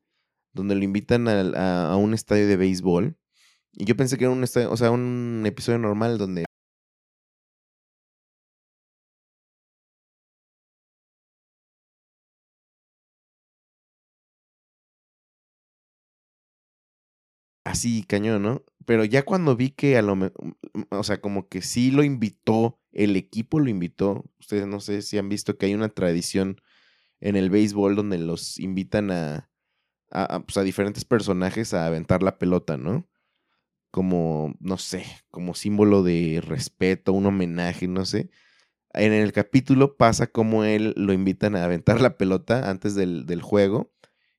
[0.53, 3.17] donde lo invitan a, a, un estadio de béisbol.
[3.73, 6.45] Y yo pensé que era un estadio, o sea, un episodio normal donde
[17.71, 18.63] así cañón, ¿no?
[18.85, 20.57] Pero ya cuando vi que a lo mejor,
[20.89, 25.17] o sea, como que sí lo invitó, el equipo lo invitó, ustedes no sé si
[25.17, 26.61] han visto que hay una tradición
[27.19, 29.49] en el béisbol donde los invitan a,
[30.11, 33.07] a, pues, a diferentes personajes a aventar la pelota, ¿no?
[33.91, 38.29] Como, no sé, como símbolo de respeto, un homenaje, no sé.
[38.93, 43.41] En el capítulo pasa como él lo invitan a aventar la pelota antes del, del
[43.41, 43.91] juego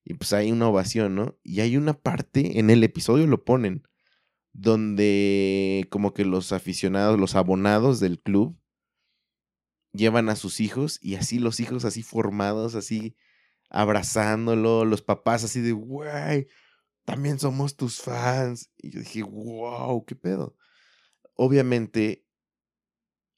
[0.04, 1.38] y pues hay una ovación, ¿no?
[1.42, 3.86] Y hay una parte, en el episodio lo ponen,
[4.52, 8.58] donde como que los aficionados, los abonados del club,
[9.92, 13.16] llevan a sus hijos y así los hijos así formados, así
[13.70, 16.48] abrazándolo, los papás así de, güey,
[17.04, 18.70] también somos tus fans.
[18.76, 20.56] Y yo dije, wow, qué pedo.
[21.34, 22.26] Obviamente,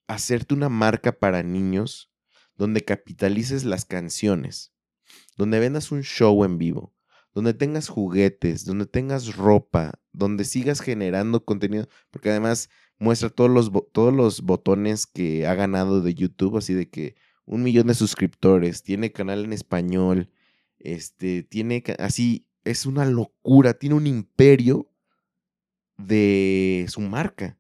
[0.07, 2.13] hacerte una marca para niños
[2.57, 4.74] donde capitalices las canciones
[5.37, 6.95] donde vendas un show en vivo,
[7.33, 13.71] donde tengas juguetes, donde tengas ropa, donde sigas generando contenido, porque además muestra todos los,
[13.93, 18.83] todos los botones que ha ganado de YouTube, así de que un millón de suscriptores,
[18.83, 20.31] tiene canal en español,
[20.79, 24.91] este, tiene así, es una locura, tiene un imperio
[25.99, 27.59] de su marca.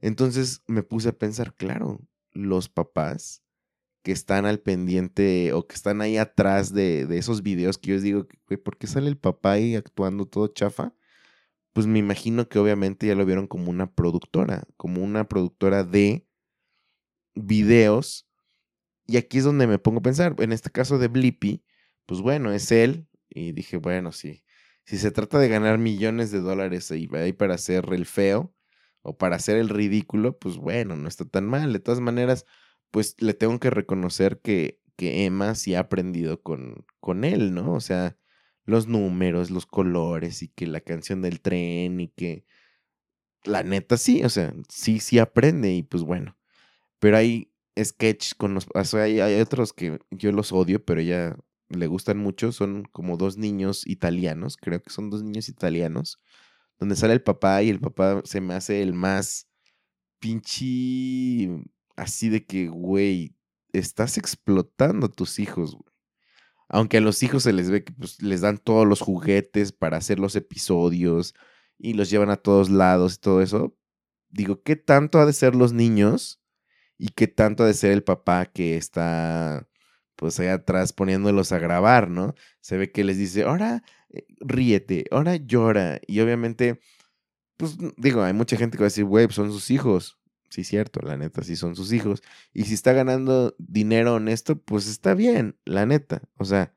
[0.00, 2.00] Entonces me puse a pensar, claro,
[2.32, 3.42] los papás
[4.02, 8.02] que están al pendiente o que están ahí atrás de, esos videos que yo les
[8.02, 8.26] digo,
[8.64, 10.94] ¿por qué sale el papá ahí actuando todo chafa?
[11.72, 16.26] Pues me imagino que obviamente ya lo vieron como una productora, como una productora de
[17.34, 18.28] videos.
[19.06, 21.64] Y aquí es donde me pongo a pensar, en este caso de Blippi,
[22.06, 23.06] pues bueno, es él.
[23.28, 24.44] Y dije, bueno, sí,
[24.84, 28.54] si se trata de ganar millones de dólares ahí para hacer el feo
[29.02, 31.72] o para hacer el ridículo, pues bueno, no está tan mal.
[31.72, 32.46] De todas maneras,
[32.90, 37.72] pues le tengo que reconocer que, que Emma sí ha aprendido con, con él, ¿no?
[37.72, 38.16] O sea,
[38.64, 42.44] los números, los colores y que la canción del tren y que
[43.44, 46.36] la neta sí, o sea, sí, sí aprende y pues bueno.
[46.98, 51.36] Pero hay sketch con los, hay, hay otros que yo los odio, pero ella
[51.68, 56.20] le gustan mucho, son como dos niños italianos, creo que son dos niños italianos,
[56.78, 59.48] donde sale el papá y el papá se me hace el más
[60.18, 61.48] pinche
[62.00, 63.36] así de que, güey,
[63.72, 65.94] estás explotando a tus hijos, güey.
[66.68, 69.98] Aunque a los hijos se les ve que pues, les dan todos los juguetes para
[69.98, 71.34] hacer los episodios
[71.78, 73.76] y los llevan a todos lados y todo eso.
[74.30, 76.40] Digo, ¿qué tanto ha de ser los niños?
[76.96, 79.68] Y qué tanto ha de ser el papá que está,
[80.16, 82.34] pues, ahí atrás poniéndolos a grabar, ¿no?
[82.60, 86.00] Se ve que les dice, ahora eh, ríete, ahora llora.
[86.06, 86.80] Y obviamente,
[87.56, 90.19] pues, digo, hay mucha gente que va a decir, güey, pues, son sus hijos.
[90.50, 92.22] Sí, cierto, la neta, sí son sus hijos.
[92.52, 96.22] Y si está ganando dinero honesto, pues está bien, la neta.
[96.36, 96.74] O sea.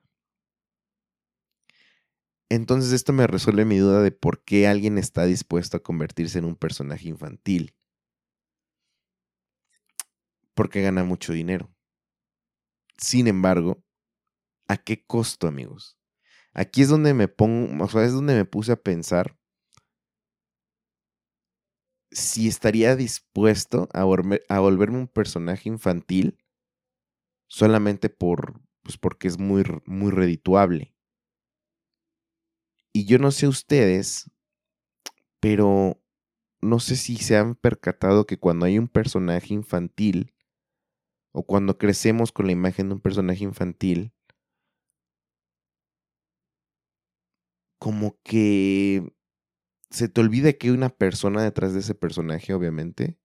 [2.50, 6.46] Entonces esto me resuelve mi duda de por qué alguien está dispuesto a convertirse en
[6.46, 7.74] un personaje infantil.
[10.54, 11.74] Porque gana mucho dinero.
[12.98, 13.84] Sin embargo,
[14.68, 15.98] ¿A qué costo, amigos?
[16.54, 19.38] Aquí es donde me pongo, o sea, es donde me puse a pensar
[22.14, 26.38] si estaría dispuesto a, a volverme un personaje infantil
[27.48, 30.94] solamente por, pues porque es muy, muy redituable.
[32.92, 34.32] Y yo no sé ustedes,
[35.40, 36.02] pero
[36.62, 40.34] no sé si se han percatado que cuando hay un personaje infantil,
[41.32, 44.14] o cuando crecemos con la imagen de un personaje infantil,
[47.80, 49.13] como que
[49.94, 53.18] se te olvida que hay una persona detrás de ese personaje, obviamente.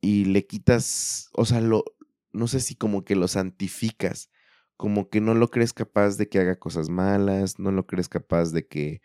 [0.00, 1.84] Y le quitas, o sea, lo,
[2.32, 4.30] no sé si como que lo santificas,
[4.76, 8.52] como que no lo crees capaz de que haga cosas malas, no lo crees capaz
[8.52, 9.00] de que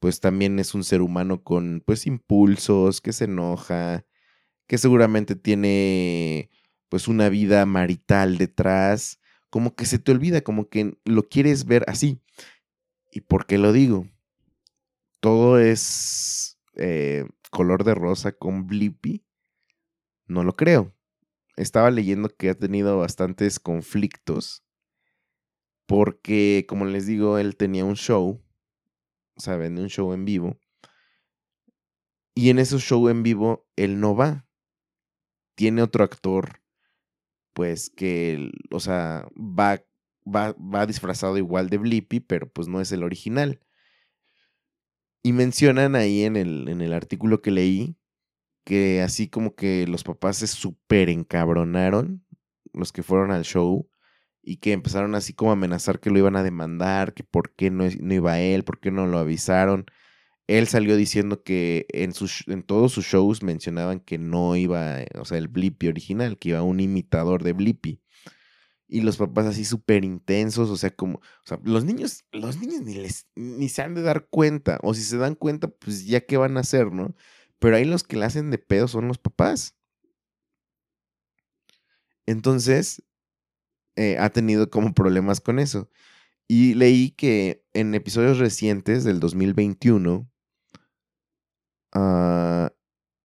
[0.00, 4.04] pues también es un ser humano con pues impulsos, que se enoja,
[4.68, 6.50] que seguramente tiene
[6.88, 9.20] pues una vida marital detrás,
[9.50, 12.20] como que se te olvida, como que lo quieres ver así.
[13.12, 14.08] ¿Y por qué lo digo?
[15.22, 19.24] Todo es eh, color de rosa con Blippi.
[20.26, 20.94] No lo creo.
[21.56, 24.62] Estaba leyendo que ha tenido bastantes conflictos
[25.86, 28.42] porque, como les digo, él tenía un show
[29.34, 30.58] o sea, vende un show en vivo.
[32.34, 34.46] Y en ese show en vivo, él no va.
[35.54, 36.62] Tiene otro actor,
[37.52, 39.82] pues que, o sea, va,
[40.24, 43.60] va, va disfrazado igual de Blippi, pero pues no es el original.
[45.22, 47.96] Y mencionan ahí en el, en el artículo que leí
[48.64, 52.24] que así como que los papás se súper encabronaron,
[52.72, 53.88] los que fueron al show,
[54.42, 57.70] y que empezaron así como a amenazar que lo iban a demandar, que por qué
[57.70, 59.86] no, no iba él, por qué no lo avisaron.
[60.48, 65.08] Él salió diciendo que en, sus, en todos sus shows mencionaban que no iba, eh,
[65.18, 68.01] o sea, el Blippi original, que iba un imitador de Blippi.
[68.94, 72.82] Y los papás así súper intensos, o sea, como, o sea, los niños, los niños
[72.82, 76.20] ni, les, ni se han de dar cuenta, o si se dan cuenta, pues ya
[76.20, 77.14] qué van a hacer, ¿no?
[77.58, 79.76] Pero ahí los que le hacen de pedo son los papás.
[82.26, 83.02] Entonces,
[83.96, 85.88] eh, ha tenido como problemas con eso.
[86.46, 90.30] Y leí que en episodios recientes del 2021,
[91.94, 92.70] ah,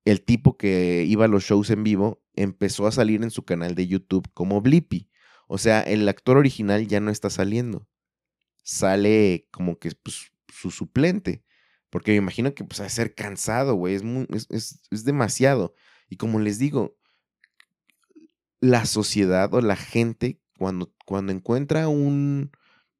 [0.05, 3.75] el tipo que iba a los shows en vivo empezó a salir en su canal
[3.75, 5.09] de YouTube como Blippi.
[5.47, 7.87] O sea, el actor original ya no está saliendo.
[8.63, 11.43] Sale como que pues, su suplente.
[11.89, 13.95] Porque me imagino que pues a ser cansado, güey.
[13.95, 15.73] Es, es, es demasiado.
[16.09, 16.97] Y como les digo,
[18.59, 22.51] la sociedad o la gente cuando, cuando encuentra un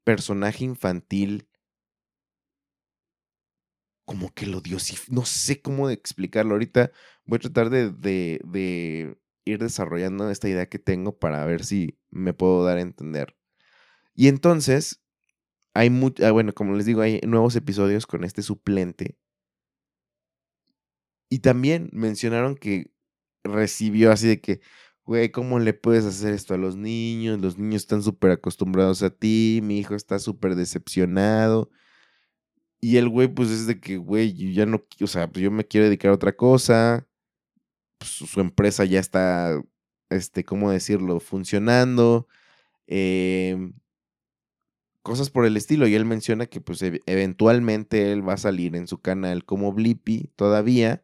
[0.04, 1.50] personaje infantil,
[4.06, 6.54] como que lo diosifica, no sé cómo explicarlo.
[6.54, 6.92] Ahorita
[7.26, 9.18] voy a tratar de, de,
[9.48, 13.36] ir desarrollando esta idea que tengo para ver si me puedo dar a entender.
[14.16, 15.02] Y entonces,
[15.74, 19.18] hay mucho, ah, bueno, como les digo, hay nuevos episodios con este suplente.
[21.30, 22.92] Y también mencionaron que
[23.44, 24.62] recibió así de que,
[25.06, 27.40] güey, ¿cómo le puedes hacer esto a los niños?
[27.40, 31.70] Los niños están súper acostumbrados a ti, mi hijo está súper decepcionado.
[32.80, 35.52] Y el güey, pues es de que, güey, yo ya no, o sea, pues yo
[35.52, 37.08] me quiero dedicar a otra cosa.
[37.98, 39.62] Pues, su empresa ya está,
[40.10, 41.20] este, ¿cómo decirlo?
[41.20, 42.28] Funcionando.
[42.88, 43.74] Em,
[45.02, 45.88] cosas por el estilo.
[45.88, 50.32] Y él menciona que, pues, eventualmente él va a salir en su canal como Blippi
[50.36, 51.04] todavía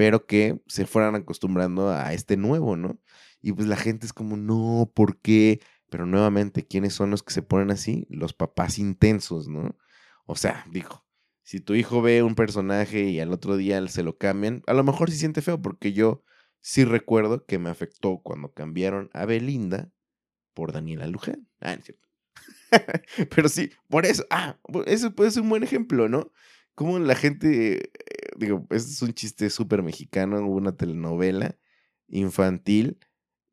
[0.00, 2.98] pero que se fueran acostumbrando a este nuevo, ¿no?
[3.42, 5.60] Y pues la gente es como, no, ¿por qué?
[5.90, 8.06] Pero nuevamente, ¿quiénes son los que se ponen así?
[8.08, 9.76] Los papás intensos, ¿no?
[10.24, 11.04] O sea, dijo,
[11.50, 14.84] si tu hijo ve un personaje y al otro día se lo cambian, a lo
[14.84, 16.22] mejor se siente feo, porque yo
[16.60, 19.90] sí recuerdo que me afectó cuando cambiaron a Belinda
[20.54, 21.48] por Daniela Luján.
[21.58, 22.08] Ah, es cierto.
[23.34, 26.30] Pero sí, por eso, ah, eso puede ser un buen ejemplo, ¿no?
[26.76, 31.58] Como la gente, eh, digo, este es un chiste súper mexicano, hubo una telenovela
[32.06, 33.00] infantil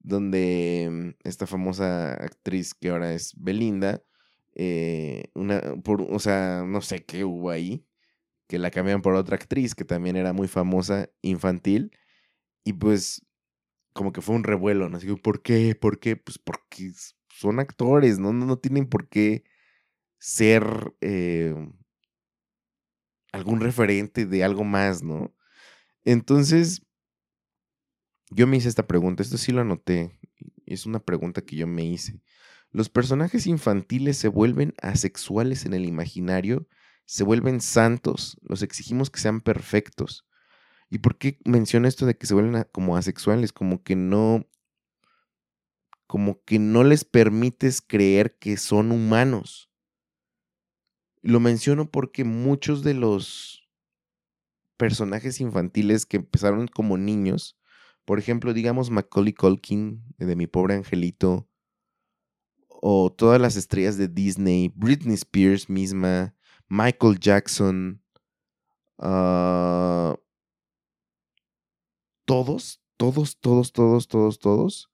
[0.01, 4.03] donde mm, esta famosa actriz que ahora es Belinda,
[4.57, 7.85] eh, una, por, o sea, no sé qué hubo ahí,
[8.47, 11.91] que la cambiaron por otra actriz que también era muy famosa, infantil,
[12.65, 13.25] y pues
[13.93, 14.97] como que fue un revuelo, ¿no?
[14.97, 15.75] Así, ¿por qué?
[15.75, 16.15] ¿Por qué?
[16.17, 16.91] Pues porque
[17.29, 18.33] son actores, ¿no?
[18.33, 19.43] No, no tienen por qué
[20.19, 20.65] ser
[21.01, 21.55] eh,
[23.31, 25.33] algún referente de algo más, ¿no?
[26.05, 26.81] Entonces,
[28.29, 30.19] yo me hice esta pregunta, esto sí lo anoté,
[30.65, 32.21] es una pregunta que yo me hice.
[32.77, 36.67] ¿Los personajes infantiles se vuelven asexuales en el imaginario?
[37.05, 38.37] ¿Se vuelven santos?
[38.43, 40.27] ¿Los exigimos que sean perfectos?
[40.87, 43.51] ¿Y por qué menciono esto de que se vuelven como asexuales?
[43.51, 44.45] Como que no...
[46.05, 49.71] como que no les permites creer que son humanos.
[51.23, 53.67] Lo menciono porque muchos de los
[54.77, 57.57] personajes infantiles que empezaron como niños,
[58.05, 61.49] por ejemplo, digamos Macaulay Culkin de Mi Pobre Angelito,
[62.81, 66.35] o todas las estrellas de Disney, Britney Spears misma,
[66.69, 68.01] Michael Jackson,
[68.99, 70.15] ah,
[72.25, 74.91] todos, todos, todos, todos, todos, todos,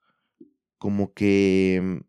[0.78, 2.04] como que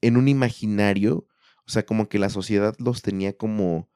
[0.00, 1.26] en un imaginario,
[1.66, 3.90] o sea, como que la sociedad los tenía como,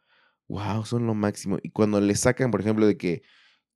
[0.48, 1.58] wow, son lo máximo.
[1.62, 3.22] Y cuando le sacan, por ejemplo, de que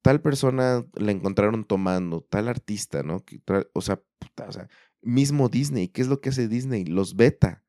[0.02, 3.24] tal persona la encontraron tomando, tal artista, ¿no?
[3.72, 4.02] o, sea,
[4.46, 4.68] o sea,
[5.04, 6.84] mismo Disney, ¿qué es lo que hace Disney?
[6.84, 7.64] Los beta,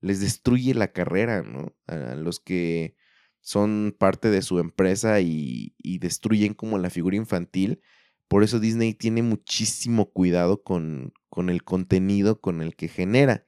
[0.00, 1.74] les destruye la carrera, ¿no?
[1.86, 2.96] A los que
[3.40, 7.80] son parte de su empresa y, y destruyen como la figura infantil.
[8.28, 13.46] Por eso Disney tiene muchísimo cuidado con, con el contenido con el que genera.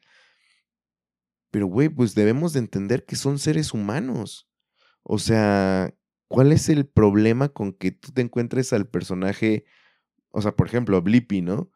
[1.51, 4.49] Pero, güey, pues debemos de entender que son seres humanos.
[5.03, 5.95] O sea,
[6.27, 9.65] ¿cuál es el problema con que tú te encuentres al personaje?
[10.31, 11.71] O sea, por ejemplo, Blippi, ¿no?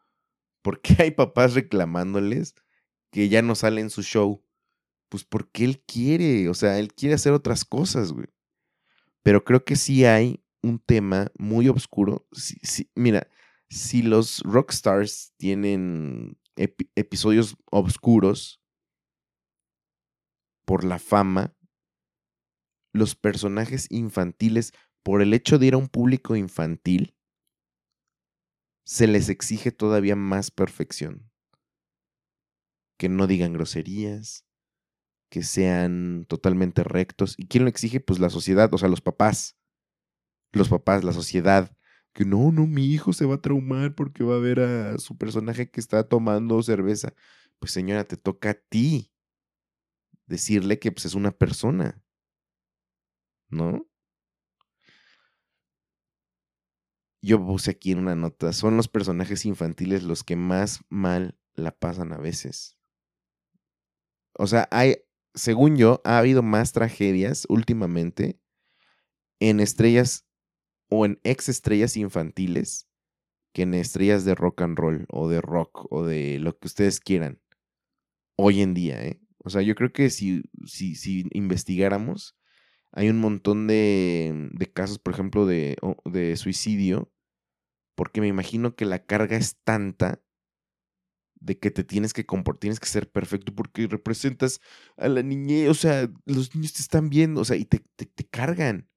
[0.61, 2.55] ¿Por qué hay papás reclamándoles
[3.11, 4.43] que ya no sale en su show?
[5.09, 8.27] Pues porque él quiere, o sea, él quiere hacer otras cosas, güey.
[9.23, 12.27] Pero creo que sí hay un tema muy oscuro.
[12.95, 13.27] mira,
[13.69, 16.37] si los rockstars tienen
[16.95, 18.61] episodios oscuros
[20.65, 21.55] por la fama,
[22.93, 27.16] los personajes infantiles, por el hecho de ir a un público infantil,
[28.87, 31.29] se les exige todavía más perfección.
[32.97, 34.45] Que no digan groserías,
[35.29, 37.35] que sean totalmente rectos.
[37.37, 37.99] ¿Y quién lo exige?
[37.99, 39.57] Pues la sociedad, o sea, los papás.
[40.53, 41.75] Los papás, la sociedad.
[42.13, 45.17] Que no, no, mi hijo se va a traumar porque va a ver a su
[45.17, 47.13] personaje que está tomando cerveza.
[47.59, 49.11] Pues señora, te toca a ti
[50.27, 52.01] decirle que pues, es una persona.
[53.49, 53.85] ¿No?
[57.27, 61.71] Yo puse aquí en una nota, son los personajes infantiles los que más mal la
[61.71, 62.77] pasan a veces.
[64.33, 64.97] O sea, hay,
[65.33, 68.39] según yo, ha habido más tragedias últimamente
[69.39, 70.25] en estrellas
[70.89, 72.87] o en ex estrellas infantiles
[73.53, 76.99] que en estrellas de rock and roll o de rock o de lo que ustedes
[76.99, 77.41] quieran.
[78.37, 79.19] Hoy en día, ¿eh?
[79.43, 82.37] O sea, yo creo que si, si, si investigáramos,
[82.91, 87.11] hay un montón de, de casos, por ejemplo, de, de, suicidio,
[87.97, 90.21] porque me imagino que la carga es tanta
[91.39, 94.61] de que te tienes que comportar, tienes que ser perfecto porque representas
[94.97, 98.23] a la niñez, o sea, los niños te están viendo, o sea, y te, te,
[98.25, 98.87] cargan.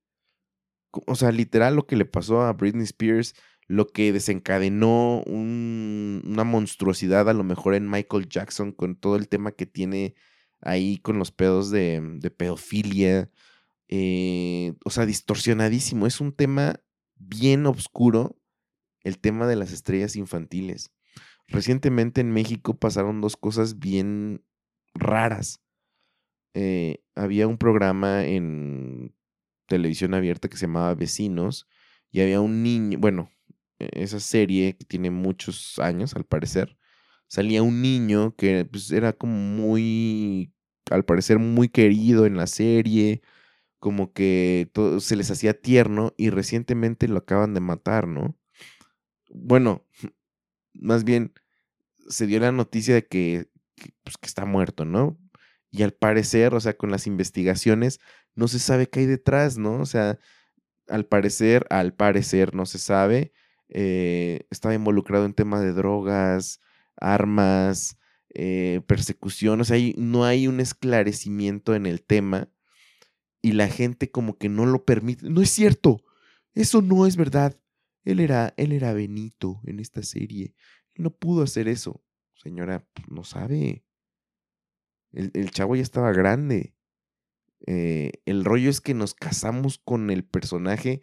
[1.07, 3.35] O sea, literal lo que le pasó a Britney Spears,
[3.67, 9.53] lo que desencadenó una monstruosidad a lo mejor en Michael Jackson con todo el tema
[9.53, 10.15] que tiene
[10.61, 13.31] ahí con los pedos de, de pedofilia,
[13.89, 16.07] eh, o sea, distorsionadísimo.
[16.07, 16.81] Es un tema
[17.17, 18.40] bien oscuro,
[19.03, 20.93] el tema de las estrellas infantiles.
[21.49, 24.45] Recientemente en México pasaron dos cosas bien
[24.95, 25.61] raras.
[26.55, 29.15] Eh, había un programa en
[29.67, 31.69] televisión abierta que se llamaba Vecinos
[32.11, 33.31] y había un niño, bueno,
[33.79, 36.77] e, esa serie que tiene muchos años al parecer,
[37.29, 40.53] salía un niño que pues, era como muy,
[40.91, 43.23] al parecer muy querido en la serie,
[43.79, 48.37] como que todo, se les hacía tierno y recientemente lo acaban de matar, ¿no?
[49.31, 49.87] Bueno,
[50.75, 51.33] más bien
[52.09, 53.49] se dio la noticia de que,
[54.05, 55.19] pues, que está muerto, ¿no?
[55.71, 58.01] Y al parecer, o sea, con las investigaciones,
[58.35, 59.81] no se sabe qué hay detrás, ¿no?
[59.81, 60.19] O sea,
[60.89, 63.33] al parecer, al parecer, no se sabe,
[63.69, 66.61] eh, estaba involucrado en temas de drogas,
[66.97, 67.97] armas,
[68.35, 72.49] eh, persecución, o sea, no hay un esclarecimiento en el tema
[73.43, 75.31] y la gente como que no lo permite.
[75.31, 76.03] No es cierto,
[76.55, 77.60] eso no es verdad.
[78.05, 80.55] Él era, él era Benito en esta serie.
[80.97, 82.03] No pudo hacer eso.
[82.35, 83.85] Señora, pues, no sabe.
[85.13, 86.75] El, chavo ya estaba grande.
[87.67, 91.03] Eh, el rollo es que nos casamos con el personaje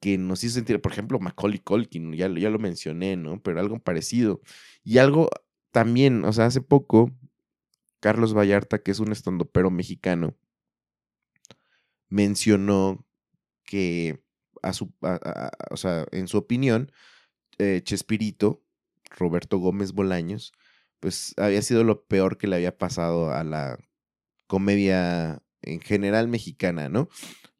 [0.00, 3.40] que nos hizo sentir, por ejemplo, Macaulay Culkin, ya, ya lo mencioné, ¿no?
[3.42, 4.42] Pero algo parecido.
[4.82, 5.30] Y algo
[5.70, 7.10] también, o sea, hace poco,
[8.00, 10.36] Carlos Vallarta, que es un estandopero mexicano,
[12.08, 13.06] mencionó
[13.64, 14.23] que,
[14.62, 14.92] a su,
[15.70, 16.92] o sea, en su opinión,
[17.58, 18.62] eh, Chespirito,
[19.16, 20.52] Roberto Gómez Bolaños,
[21.00, 23.78] pues había sido lo peor que le había pasado a la
[24.46, 27.08] comedia en general mexicana, ¿no?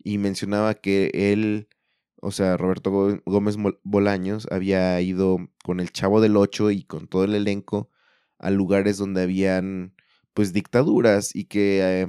[0.03, 1.69] Y mencionaba que él,
[2.21, 2.91] o sea, Roberto
[3.25, 7.91] Gómez Bolaños había ido con el Chavo del Ocho y con todo el elenco
[8.39, 9.95] a lugares donde habían
[10.35, 12.07] pues dictaduras y que eh,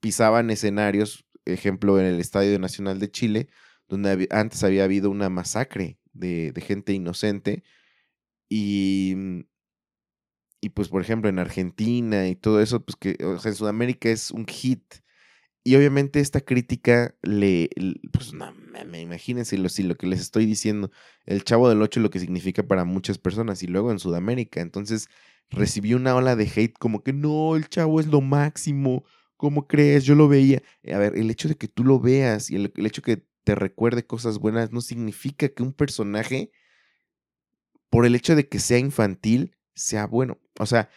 [0.00, 3.48] pisaban escenarios, ejemplo en el Estadio Nacional de Chile,
[3.88, 7.62] donde antes había habido una masacre de, de gente inocente
[8.48, 9.40] y, mm,
[10.60, 14.08] y pues por ejemplo en Argentina y todo eso, pues que o sea, en Sudamérica
[14.10, 14.82] es un hit.
[15.64, 17.70] Y obviamente esta crítica le,
[18.12, 18.52] pues no,
[18.86, 20.90] me, imagínense lo, si lo que les estoy diciendo,
[21.26, 24.60] el Chavo del Ocho lo que significa para muchas personas y luego en Sudamérica.
[24.62, 25.08] Entonces
[25.50, 29.04] recibió una ola de hate como que no, el Chavo es lo máximo,
[29.36, 30.04] ¿cómo crees?
[30.04, 30.62] Yo lo veía.
[30.92, 33.54] A ver, el hecho de que tú lo veas y el, el hecho que te
[33.54, 36.52] recuerde cosas buenas no significa que un personaje,
[37.88, 40.38] por el hecho de que sea infantil, sea bueno.
[40.60, 40.90] O sea,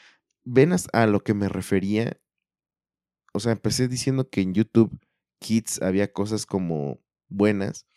[0.44, 2.20] ven a lo que me refería.
[3.32, 5.00] O sea, empecé diciendo que en YouTube
[5.40, 7.00] Kids había cosas como
[7.30, 7.88] buenas,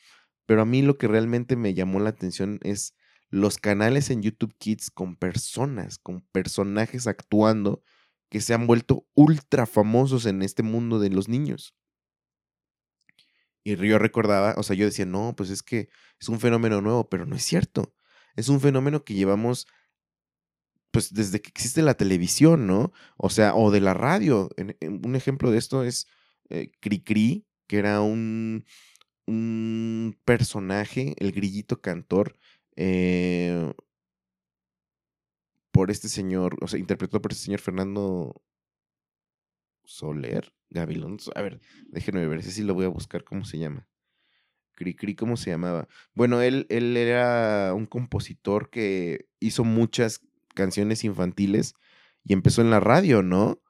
[0.47, 2.95] pero a mí lo que realmente me llamó la atención es
[3.31, 7.83] los canales en YouTube Kids con personas, con personajes actuando
[8.31, 11.75] que se han vuelto ultra famosos en este mundo de los niños.
[13.65, 15.89] Y yo recordaba, o sea, yo decía, no, pues es que
[16.21, 17.95] es un fenómeno nuevo, pero no es cierto.
[18.37, 19.67] Es un fenómeno que llevamos,
[20.91, 22.93] pues desde que existe la televisión, ¿no?
[23.17, 24.51] O sea, o de la radio.
[24.81, 26.07] un ejemplo de esto es
[26.51, 28.67] eh, Cricri, que era un,
[29.27, 32.39] un personaje, el grillito cantor,
[32.77, 33.73] eh,
[35.71, 38.43] por este señor, o sea, interpretado por este señor Fernando
[39.85, 41.19] Soler, Gavilón.
[41.35, 43.89] A ver, déjenme ver, si lo voy a buscar, ¿cómo se llama?
[44.75, 45.89] Cricri, ¿cómo se llamaba?
[46.15, 50.21] Bueno, él, él era un compositor que hizo muchas
[50.55, 51.75] canciones infantiles
[52.25, 53.61] y empezó en la radio, ¿no?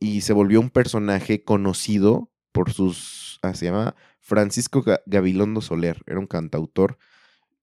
[0.00, 3.38] Y se volvió un personaje conocido por sus.
[3.42, 6.02] Ah, se llama Francisco Gabilondo Soler.
[6.06, 6.98] Era un cantautor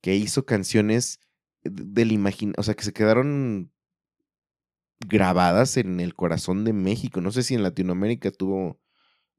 [0.01, 1.19] que hizo canciones
[1.63, 3.71] del imaginario, o sea, que se quedaron
[5.00, 7.22] grabadas en el corazón de México.
[7.22, 8.80] No sé si en Latinoamérica tuvo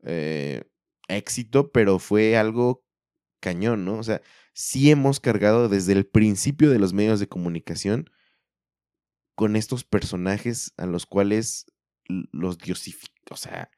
[0.02, 0.64] eh,
[1.08, 2.84] éxito, pero fue algo
[3.40, 3.98] cañón, ¿no?
[3.98, 8.10] O sea, sí hemos cargado desde el principio de los medios de comunicación
[9.34, 11.66] con estos personajes a los cuales
[12.08, 13.16] los diosifican.
[13.30, 13.70] O sea,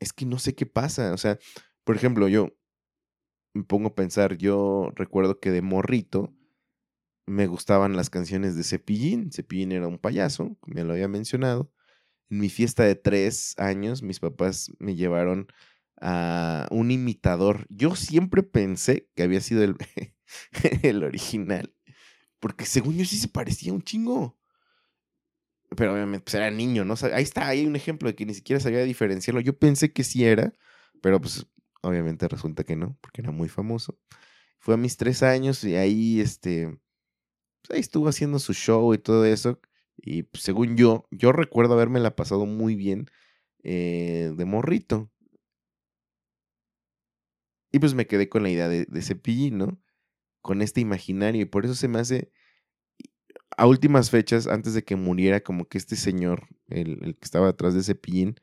[0.00, 1.12] es que no sé qué pasa.
[1.12, 1.38] O sea,
[1.84, 2.56] por ejemplo, yo
[3.54, 6.34] me pongo a pensar, yo recuerdo que de morrito
[7.26, 9.32] me gustaban las canciones de Cepillín.
[9.32, 11.72] Cepillín era un payaso, ya lo había mencionado.
[12.30, 15.48] En mi fiesta de tres años, mis papás me llevaron
[16.00, 17.66] a un imitador.
[17.68, 19.76] Yo siempre pensé que había sido el,
[20.82, 21.74] el original,
[22.40, 24.38] porque según yo sí se parecía un chingo.
[25.76, 26.94] Pero obviamente pues era niño, ¿no?
[27.12, 29.40] ahí está, ahí hay un ejemplo de que ni siquiera sabía diferenciarlo.
[29.40, 30.52] Yo pensé que sí era,
[31.02, 31.46] pero pues
[31.82, 33.98] obviamente resulta que no, porque era muy famoso.
[34.60, 36.78] Fue a mis tres años y ahí, este,
[37.70, 39.60] ahí estuvo haciendo su show y todo eso.
[39.96, 43.06] Y pues, según yo, yo recuerdo haberme la pasado muy bien
[43.62, 45.10] eh, de morrito.
[47.72, 49.80] Y pues me quedé con la idea de, de Cepillín, ¿no?
[50.42, 51.42] Con este imaginario.
[51.42, 52.30] Y por eso se me hace,
[53.56, 57.48] a últimas fechas, antes de que muriera, como que este señor, el, el que estaba
[57.48, 58.36] atrás de Cepillín,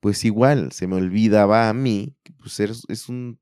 [0.00, 3.40] pues igual se me olvidaba a mí, que pues es, es un,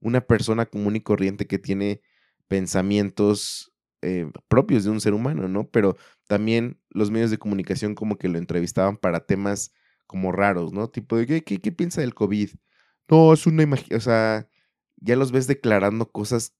[0.00, 2.02] una persona común y corriente que tiene
[2.48, 3.72] pensamientos
[4.02, 5.68] eh, propios de un ser humano, ¿no?
[5.68, 5.96] Pero
[6.28, 9.72] también los medios de comunicación como que lo entrevistaban para temas
[10.06, 10.88] como raros, ¿no?
[10.88, 12.50] Tipo de, ¿qué, piensa del COVID?
[13.08, 14.48] No, es una imagen, o sea,
[14.96, 16.54] ya los ves declarando cosas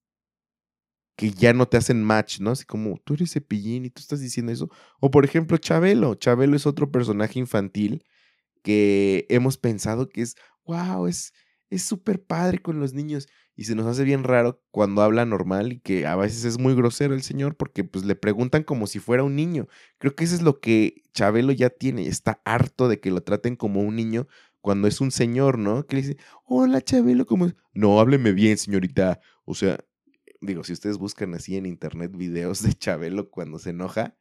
[1.16, 2.50] que ya no te hacen match, ¿no?
[2.50, 4.70] Así como, tú eres cepillín y tú estás diciendo eso.
[5.00, 6.14] O por ejemplo, Chabelo.
[6.14, 8.04] Chabelo es otro personaje infantil
[8.62, 11.32] que hemos pensado que es, wow, es
[11.70, 13.28] súper padre con los niños
[13.58, 16.76] y se nos hace bien raro cuando habla normal y que a veces es muy
[16.76, 19.66] grosero el señor porque pues le preguntan como si fuera un niño.
[19.98, 23.56] Creo que eso es lo que Chabelo ya tiene, está harto de que lo traten
[23.56, 24.28] como un niño
[24.60, 25.88] cuando es un señor, ¿no?
[25.88, 27.56] Que le dice, hola Chabelo, ¿cómo es?
[27.74, 29.18] No, hábleme bien, señorita.
[29.44, 29.84] O sea,
[30.40, 34.14] digo, si ustedes buscan así en internet videos de Chabelo cuando se enoja,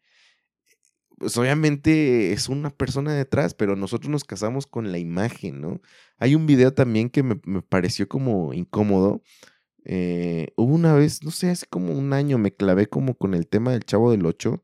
[1.18, 5.82] pues obviamente es una persona detrás, pero nosotros nos casamos con la imagen, ¿no?
[6.18, 9.24] Hay un video también que me, pareció como incómodo.
[9.86, 13.48] Eh, hubo una vez, no sé, hace como un año me clavé como con el
[13.48, 14.64] tema del Chavo del Ocho,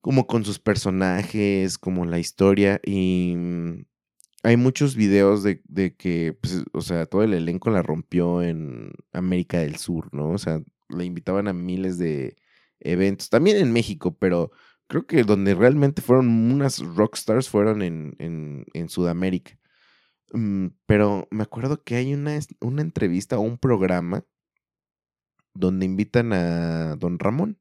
[0.00, 3.84] como con sus personajes, como la historia, y mm,
[4.42, 8.92] hay muchos videos de, de que, pues, o sea, todo el elenco la rompió en
[9.12, 10.30] América del Sur, ¿no?
[10.30, 12.36] O sea, le invitaban a miles de
[12.80, 14.50] eventos, también en México, pero
[14.94, 19.58] creo que donde realmente fueron unas rockstars fueron en, en, Sudamérica.
[20.32, 24.24] Mm, pero me acuerdo que hay una, una entrevista o un programa
[25.52, 27.58] donde invitan a Don Ramón.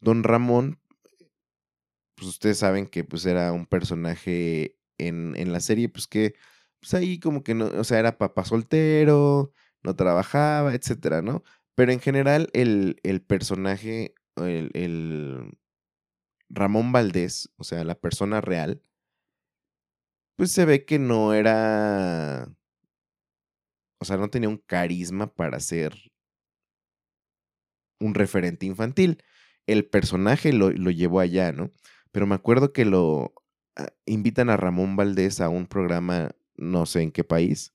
[0.00, 0.80] Don Ramón
[2.14, 6.36] pues ustedes saben que pues era un personaje en, en la serie, pues que
[6.80, 11.42] pues ahí como que no, o sea, era papá soltero, no trabajaba, etcétera, ¿no?
[11.74, 15.58] Pero en general el, el personaje, el, el
[16.52, 18.82] Ramón Valdés, o sea, la persona real,
[20.36, 22.54] pues se ve que no era,
[23.98, 25.94] o sea, no tenía un carisma para ser
[28.00, 29.22] un referente infantil.
[29.66, 31.70] El personaje lo, lo llevó allá, ¿no?
[32.10, 33.32] Pero me acuerdo que lo
[33.76, 37.72] ah, invitan a Ramón Valdés a un programa, no sé en qué país,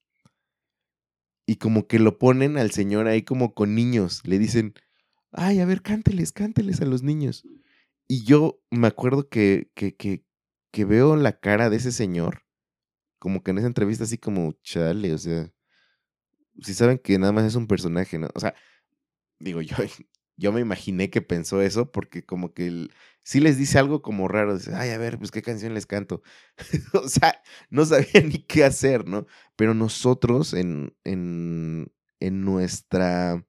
[1.48, 4.22] y como que lo ponen al señor ahí como con niños.
[4.26, 4.74] Le dicen,
[5.32, 7.46] ay, a ver, cánteles, cánteles a los niños.
[8.08, 12.44] Y yo me acuerdo que, que, que, veo la cara de ese señor,
[13.20, 15.52] como que en esa entrevista así como, chale, o sea,
[16.62, 18.30] si saben que nada más es un personaje, ¿no?
[18.34, 18.56] O sea,
[19.40, 19.76] digo, yo,
[20.38, 22.90] yo me imaginé que pensó eso porque como que
[23.24, 26.22] si les dice algo como raro, dice, ay, a ver, pues qué canción les canto.
[26.94, 29.28] o sea, no sabía ni qué hacer, ¿no?
[29.56, 33.46] Pero nosotros en, en, en nuestra,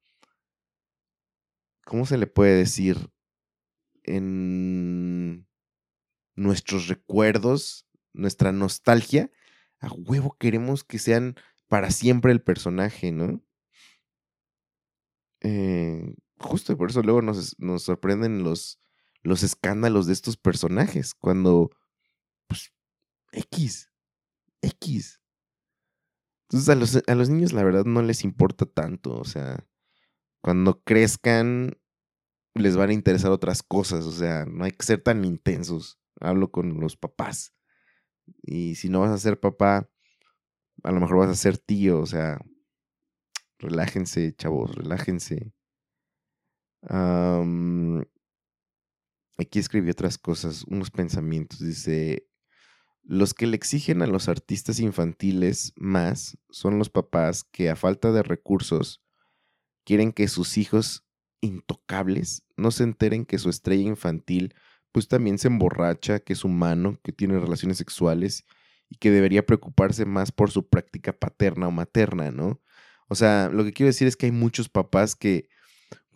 [1.84, 3.10] ¿cómo se le puede decir?
[4.08, 5.46] En
[6.34, 9.30] nuestros recuerdos, nuestra nostalgia,
[9.80, 11.36] a huevo queremos que sean
[11.68, 13.42] para siempre el personaje, ¿no?
[15.40, 18.80] Eh, justo por eso luego nos, sorprenden los,
[19.22, 21.70] los escándalos de estos personajes, cuando,
[22.46, 22.72] pues,
[23.32, 23.90] X,
[24.62, 25.20] X.
[26.44, 29.66] Entonces a los, a los niños la verdad no les importa tanto, o sea,
[30.40, 31.76] cuando crezcan
[32.58, 35.98] les van a interesar otras cosas, o sea, no hay que ser tan intensos.
[36.20, 37.54] Hablo con los papás.
[38.42, 39.88] Y si no vas a ser papá,
[40.82, 42.40] a lo mejor vas a ser tío, o sea,
[43.58, 45.52] relájense, chavos, relájense
[49.38, 51.60] aquí escribí otras cosas, unos pensamientos.
[51.60, 52.28] Dice,
[53.02, 58.12] los que le exigen a los artistas infantiles más son los papás que a falta
[58.12, 59.02] de recursos
[59.84, 61.06] quieren que sus hijos
[61.40, 64.54] intocables no se enteren que su estrella infantil
[64.92, 68.44] pues también se emborracha, que es humano, que tiene relaciones sexuales
[68.88, 72.60] y que debería preocuparse más por su práctica paterna o materna, ¿no?
[73.08, 75.48] O sea, lo que quiero decir es que hay muchos papás que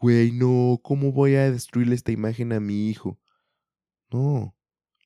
[0.02, 3.20] güey, no, ¿cómo voy a destruirle esta imagen a mi hijo?
[4.10, 4.56] No,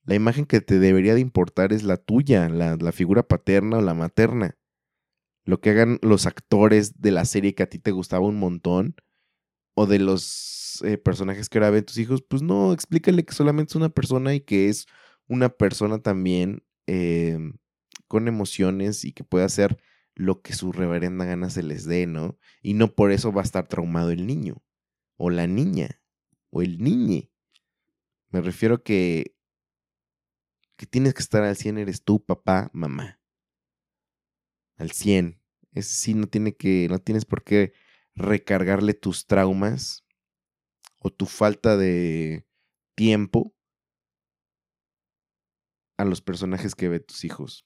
[0.03, 3.93] la imagen que te debería de importar es la tuya, la, figura paterna o la
[3.93, 4.57] materna.
[5.45, 8.95] Lo que hagan los actores de la serie que a ti te gustaba un montón,
[9.79, 13.73] o de los eh, personajes que ahora ven tus hijos, pues no, explícale que solamente
[13.73, 14.87] es una persona y que es
[15.27, 17.59] una persona también em,
[18.07, 19.77] con emociones y que puede hacer
[20.15, 22.39] lo que su reverenda gana se les dé, ¿no?
[22.63, 24.63] Y no por eso va a estar traumado el niño
[25.15, 26.01] o la niña
[26.49, 27.29] o el niñe.
[28.31, 29.35] Me refiero que
[30.75, 33.19] que tienes que estar al 100 eres tú, papá, mamá.
[34.77, 35.39] Al 100.
[35.73, 37.73] Ese sí no tiene que no tienes por qué
[38.17, 40.03] recargarle tus traumas
[40.99, 42.45] o tu falta de
[42.95, 43.53] tiempo
[45.97, 47.65] a los personajes que ve tus hijos.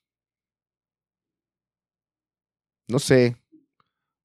[2.88, 3.38] No sé.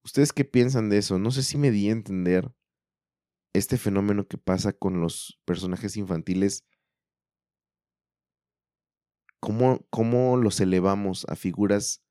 [0.03, 1.17] ¿Ustedes qué piensan de eso?
[1.19, 2.51] No sé si me di a entender
[3.53, 6.65] este fenómeno que pasa con los personajes infantiles,
[9.39, 12.03] ¿cómo, cómo los elevamos a figuras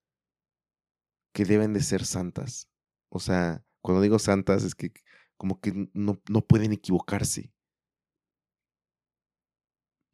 [1.32, 2.68] que deben de ser santas?
[3.10, 4.92] O sea, cuando digo santas es que
[5.36, 7.52] como que no, no pueden equivocarse.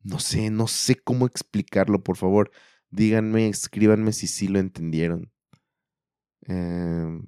[0.05, 2.51] No sé, no sé cómo explicarlo, por favor.
[2.91, 5.33] Díganme, escríbanme si sí lo entendieron.
[6.43, 7.27] Em,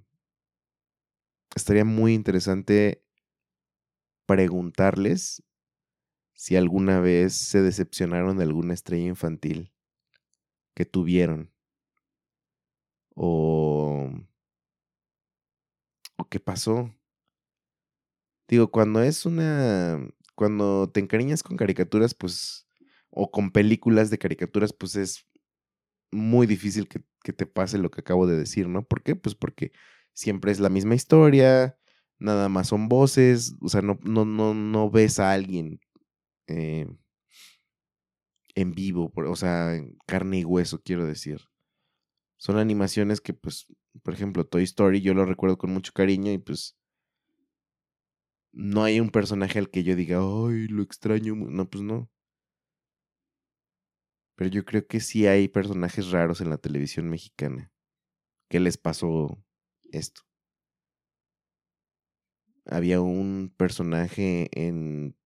[1.57, 3.03] estaría muy interesante
[4.27, 5.43] preguntarles
[6.35, 9.73] si alguna vez se decepcionaron de alguna estrella infantil
[10.75, 11.51] que tuvieron.
[13.17, 14.11] O,
[16.17, 16.91] o qué pasó.
[18.49, 20.01] Digo, cuando es una...
[20.35, 22.67] Cuando te encariñas con caricaturas, pues...
[23.11, 25.27] O con películas de caricaturas, pues es
[26.11, 28.85] muy difícil que, que te pase lo que acabo de decir, ¿no?
[28.85, 29.17] ¿Por qué?
[29.17, 29.73] Pues porque
[30.13, 31.79] siempre es la misma historia,
[32.19, 35.81] nada más son voces, o sea, no, no, no, no ves a alguien
[36.47, 36.87] eh,
[38.55, 41.41] en vivo, o sea, carne y hueso, quiero decir.
[42.45, 43.67] Son animaciones que, pues,
[44.03, 46.77] por ejemplo, Toy Story, yo lo recuerdo con mucho cariño y pues
[48.53, 51.35] no hay un personaje al que yo diga, ay, lo extraño.
[51.35, 52.11] No, pues no.
[54.37, 57.73] Pero yo creo que sí hay personajes raros en la televisión mexicana.
[58.51, 59.43] ¿Qué les pasó
[59.91, 60.21] esto?
[62.67, 65.17] había un personaje en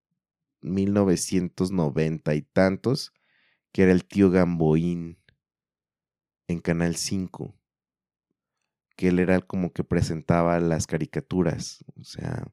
[0.61, 3.13] 1990 y tantos,
[3.71, 5.18] que era el tío Gamboín
[6.49, 7.55] en Canal 5,
[8.95, 12.47] que él era como que presentaba las caricaturas, o sea,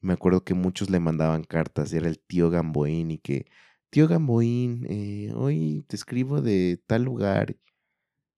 [0.00, 3.46] me acuerdo que muchos le mandaban cartas, era el tío Gamboín y que,
[3.90, 7.56] tío Gamboín, eh, hoy te escribo de tal lugar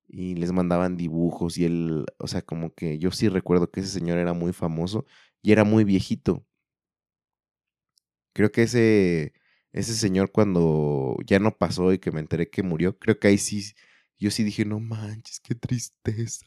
[0.08, 3.90] y les mandaban dibujos y él, o sea, como que yo sí recuerdo que ese
[3.90, 5.06] señor era muy famoso
[5.42, 6.46] y era muy viejito.
[8.34, 9.32] Creo que ese,
[9.72, 13.38] ese señor cuando ya no pasó y que me enteré que murió, creo que ahí
[13.38, 13.62] sí,
[14.22, 16.46] yo sí dije, no manches, qué tristeza.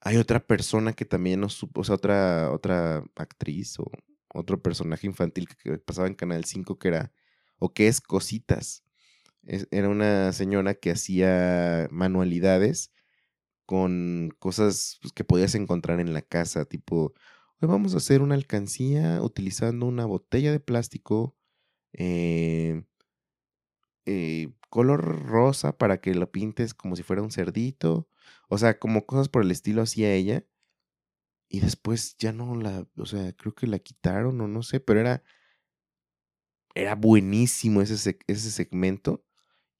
[0.00, 3.90] Hay otra persona que también nos supo, o sea, otra, otra actriz o
[4.32, 7.12] otro personaje infantil que pasaba en Canal 5 que era,
[7.58, 8.84] o que es Cositas.
[9.42, 12.92] era una señora que hacía manualidades
[13.66, 17.14] con cosas pues, que podías encontrar en la casa, tipo
[17.60, 21.36] Hoy vamos a hacer una alcancía utilizando una botella de plástico
[21.92, 22.84] eh,
[24.06, 28.08] eh, color rosa para que lo pintes como si fuera un cerdito.
[28.48, 30.44] O sea, como cosas por el estilo hacía ella.
[31.48, 35.00] Y después ya no la, o sea, creo que la quitaron o no sé, pero
[35.00, 35.22] era,
[36.74, 39.24] era buenísimo ese, ese segmento.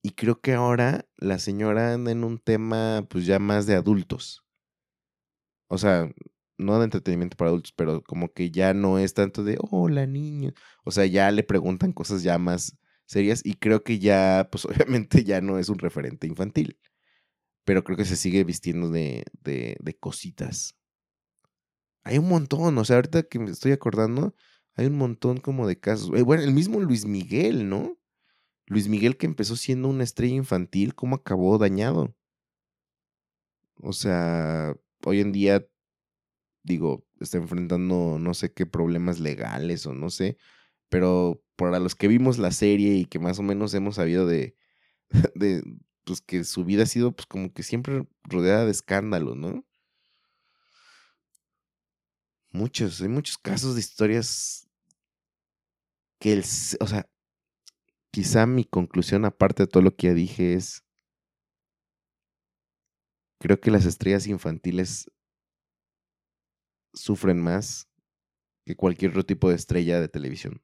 [0.03, 4.45] Y creo que ahora la señora anda en un tema pues ya más de adultos.
[5.69, 6.11] O sea,
[6.57, 10.53] no de entretenimiento para adultos, pero como que ya no es tanto de, hola niño.
[10.85, 12.77] O sea, ya le preguntan cosas ya más
[13.09, 16.79] serias y creo que ya, pues obviamente ya no es un referente infantil,
[17.65, 20.77] pero creo que se sigue vistiendo de, de, de cositas.
[22.05, 24.35] Hay un montón, o sea, ahorita que me estoy acordando,
[24.77, 26.11] hay un montón como de casos.
[26.15, 27.99] Eh, bueno, el mismo Luis Miguel, ¿no?
[28.67, 32.15] Luis Miguel que empezó siendo una estrella infantil, ¿cómo acabó dañado?
[33.81, 35.67] O sea, hoy en día
[36.69, 40.37] digo, está enfrentando no sé qué problemas legales o no sé,
[40.89, 44.55] pero para los que vimos la serie y que más o menos hemos sabido de,
[46.05, 49.65] pues que su vida ha sido pues como que siempre rodeada de escándalos, ¿no?
[52.51, 54.69] Muchos, hay muchos casos de historias
[56.19, 57.09] que el, o sea,
[58.11, 60.85] quizá mi conclusión aparte de todo lo que ya dije es,
[63.39, 65.11] creo que las estrellas infantiles
[66.95, 67.89] sufren más
[68.65, 70.63] que cualquier otro tipo de estrella de televisión.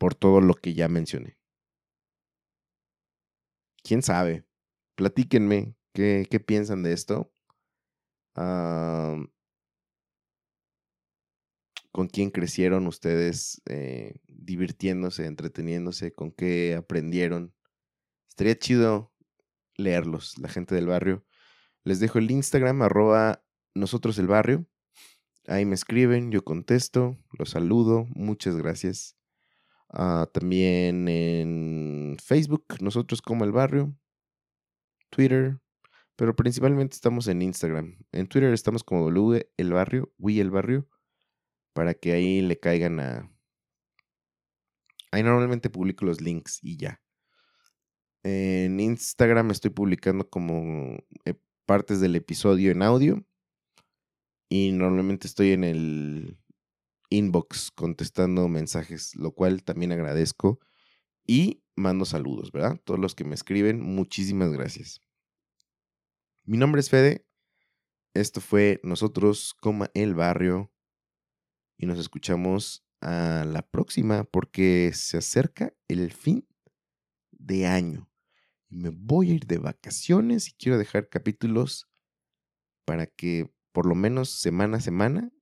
[0.00, 1.36] Por todo lo que ya mencioné.
[3.82, 4.46] ¿Quién sabe?
[4.94, 7.30] Platíquenme qué, qué piensan de esto.
[11.92, 16.12] ¿Con quién crecieron ustedes eh, divirtiéndose, entreteniéndose?
[16.12, 17.52] ¿Con qué aprendieron?
[18.30, 19.12] Estaría chido
[19.76, 21.26] leerlos, la gente del barrio.
[21.84, 23.44] Les dejo el Instagram, arroba
[23.74, 24.66] nosotros el barrio.
[25.46, 29.19] Ahí me escriben, yo contesto, los saludo, muchas gracias.
[29.92, 33.92] Ah, también en Facebook, nosotros como el barrio,
[35.10, 35.58] Twitter,
[36.16, 37.96] pero principalmente estamos en Instagram.
[38.12, 40.88] En Twitter estamos como W el barrio, We el barrio,
[41.72, 43.32] para que ahí le caigan a...
[45.12, 47.00] Ahí normalmente publico los links y ya.
[48.22, 51.34] En Instagram estoy publicando como eh,
[51.66, 53.24] partes del episodio en audio.
[54.48, 56.39] Y normalmente estoy en el
[57.10, 60.60] inbox contestando mensajes, lo cual también agradezco.
[61.26, 62.80] Y mando saludos, ¿verdad?
[62.84, 65.02] Todos los que me escriben, muchísimas gracias.
[66.44, 67.26] Mi nombre es Fede.
[68.14, 70.72] Esto fue Nosotros, coma el barrio.
[71.76, 76.46] Y nos escuchamos a la próxima porque se acerca el fin
[77.30, 78.10] de año
[78.70, 81.88] me voy a ir de vacaciones y quiero dejar capítulos
[82.84, 85.32] para que por lo menos semana a semana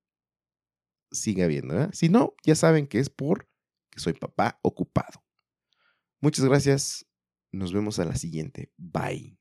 [1.11, 1.90] siga viendo.
[1.92, 3.48] Si no, ya saben que es por
[3.90, 5.24] que soy papá ocupado.
[6.20, 7.06] Muchas gracias.
[7.52, 8.72] Nos vemos a la siguiente.
[8.76, 9.38] Bye.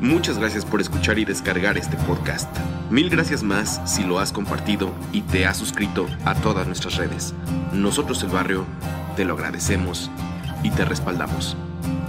[0.00, 2.54] Muchas gracias por escuchar y descargar este podcast.
[2.90, 7.32] Mil gracias más si lo has compartido y te has suscrito a todas nuestras redes.
[7.72, 8.66] Nosotros el barrio
[9.16, 10.10] te lo agradecemos
[10.62, 11.56] y te respaldamos.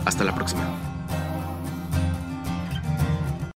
[0.05, 0.94] Hasta la próxima.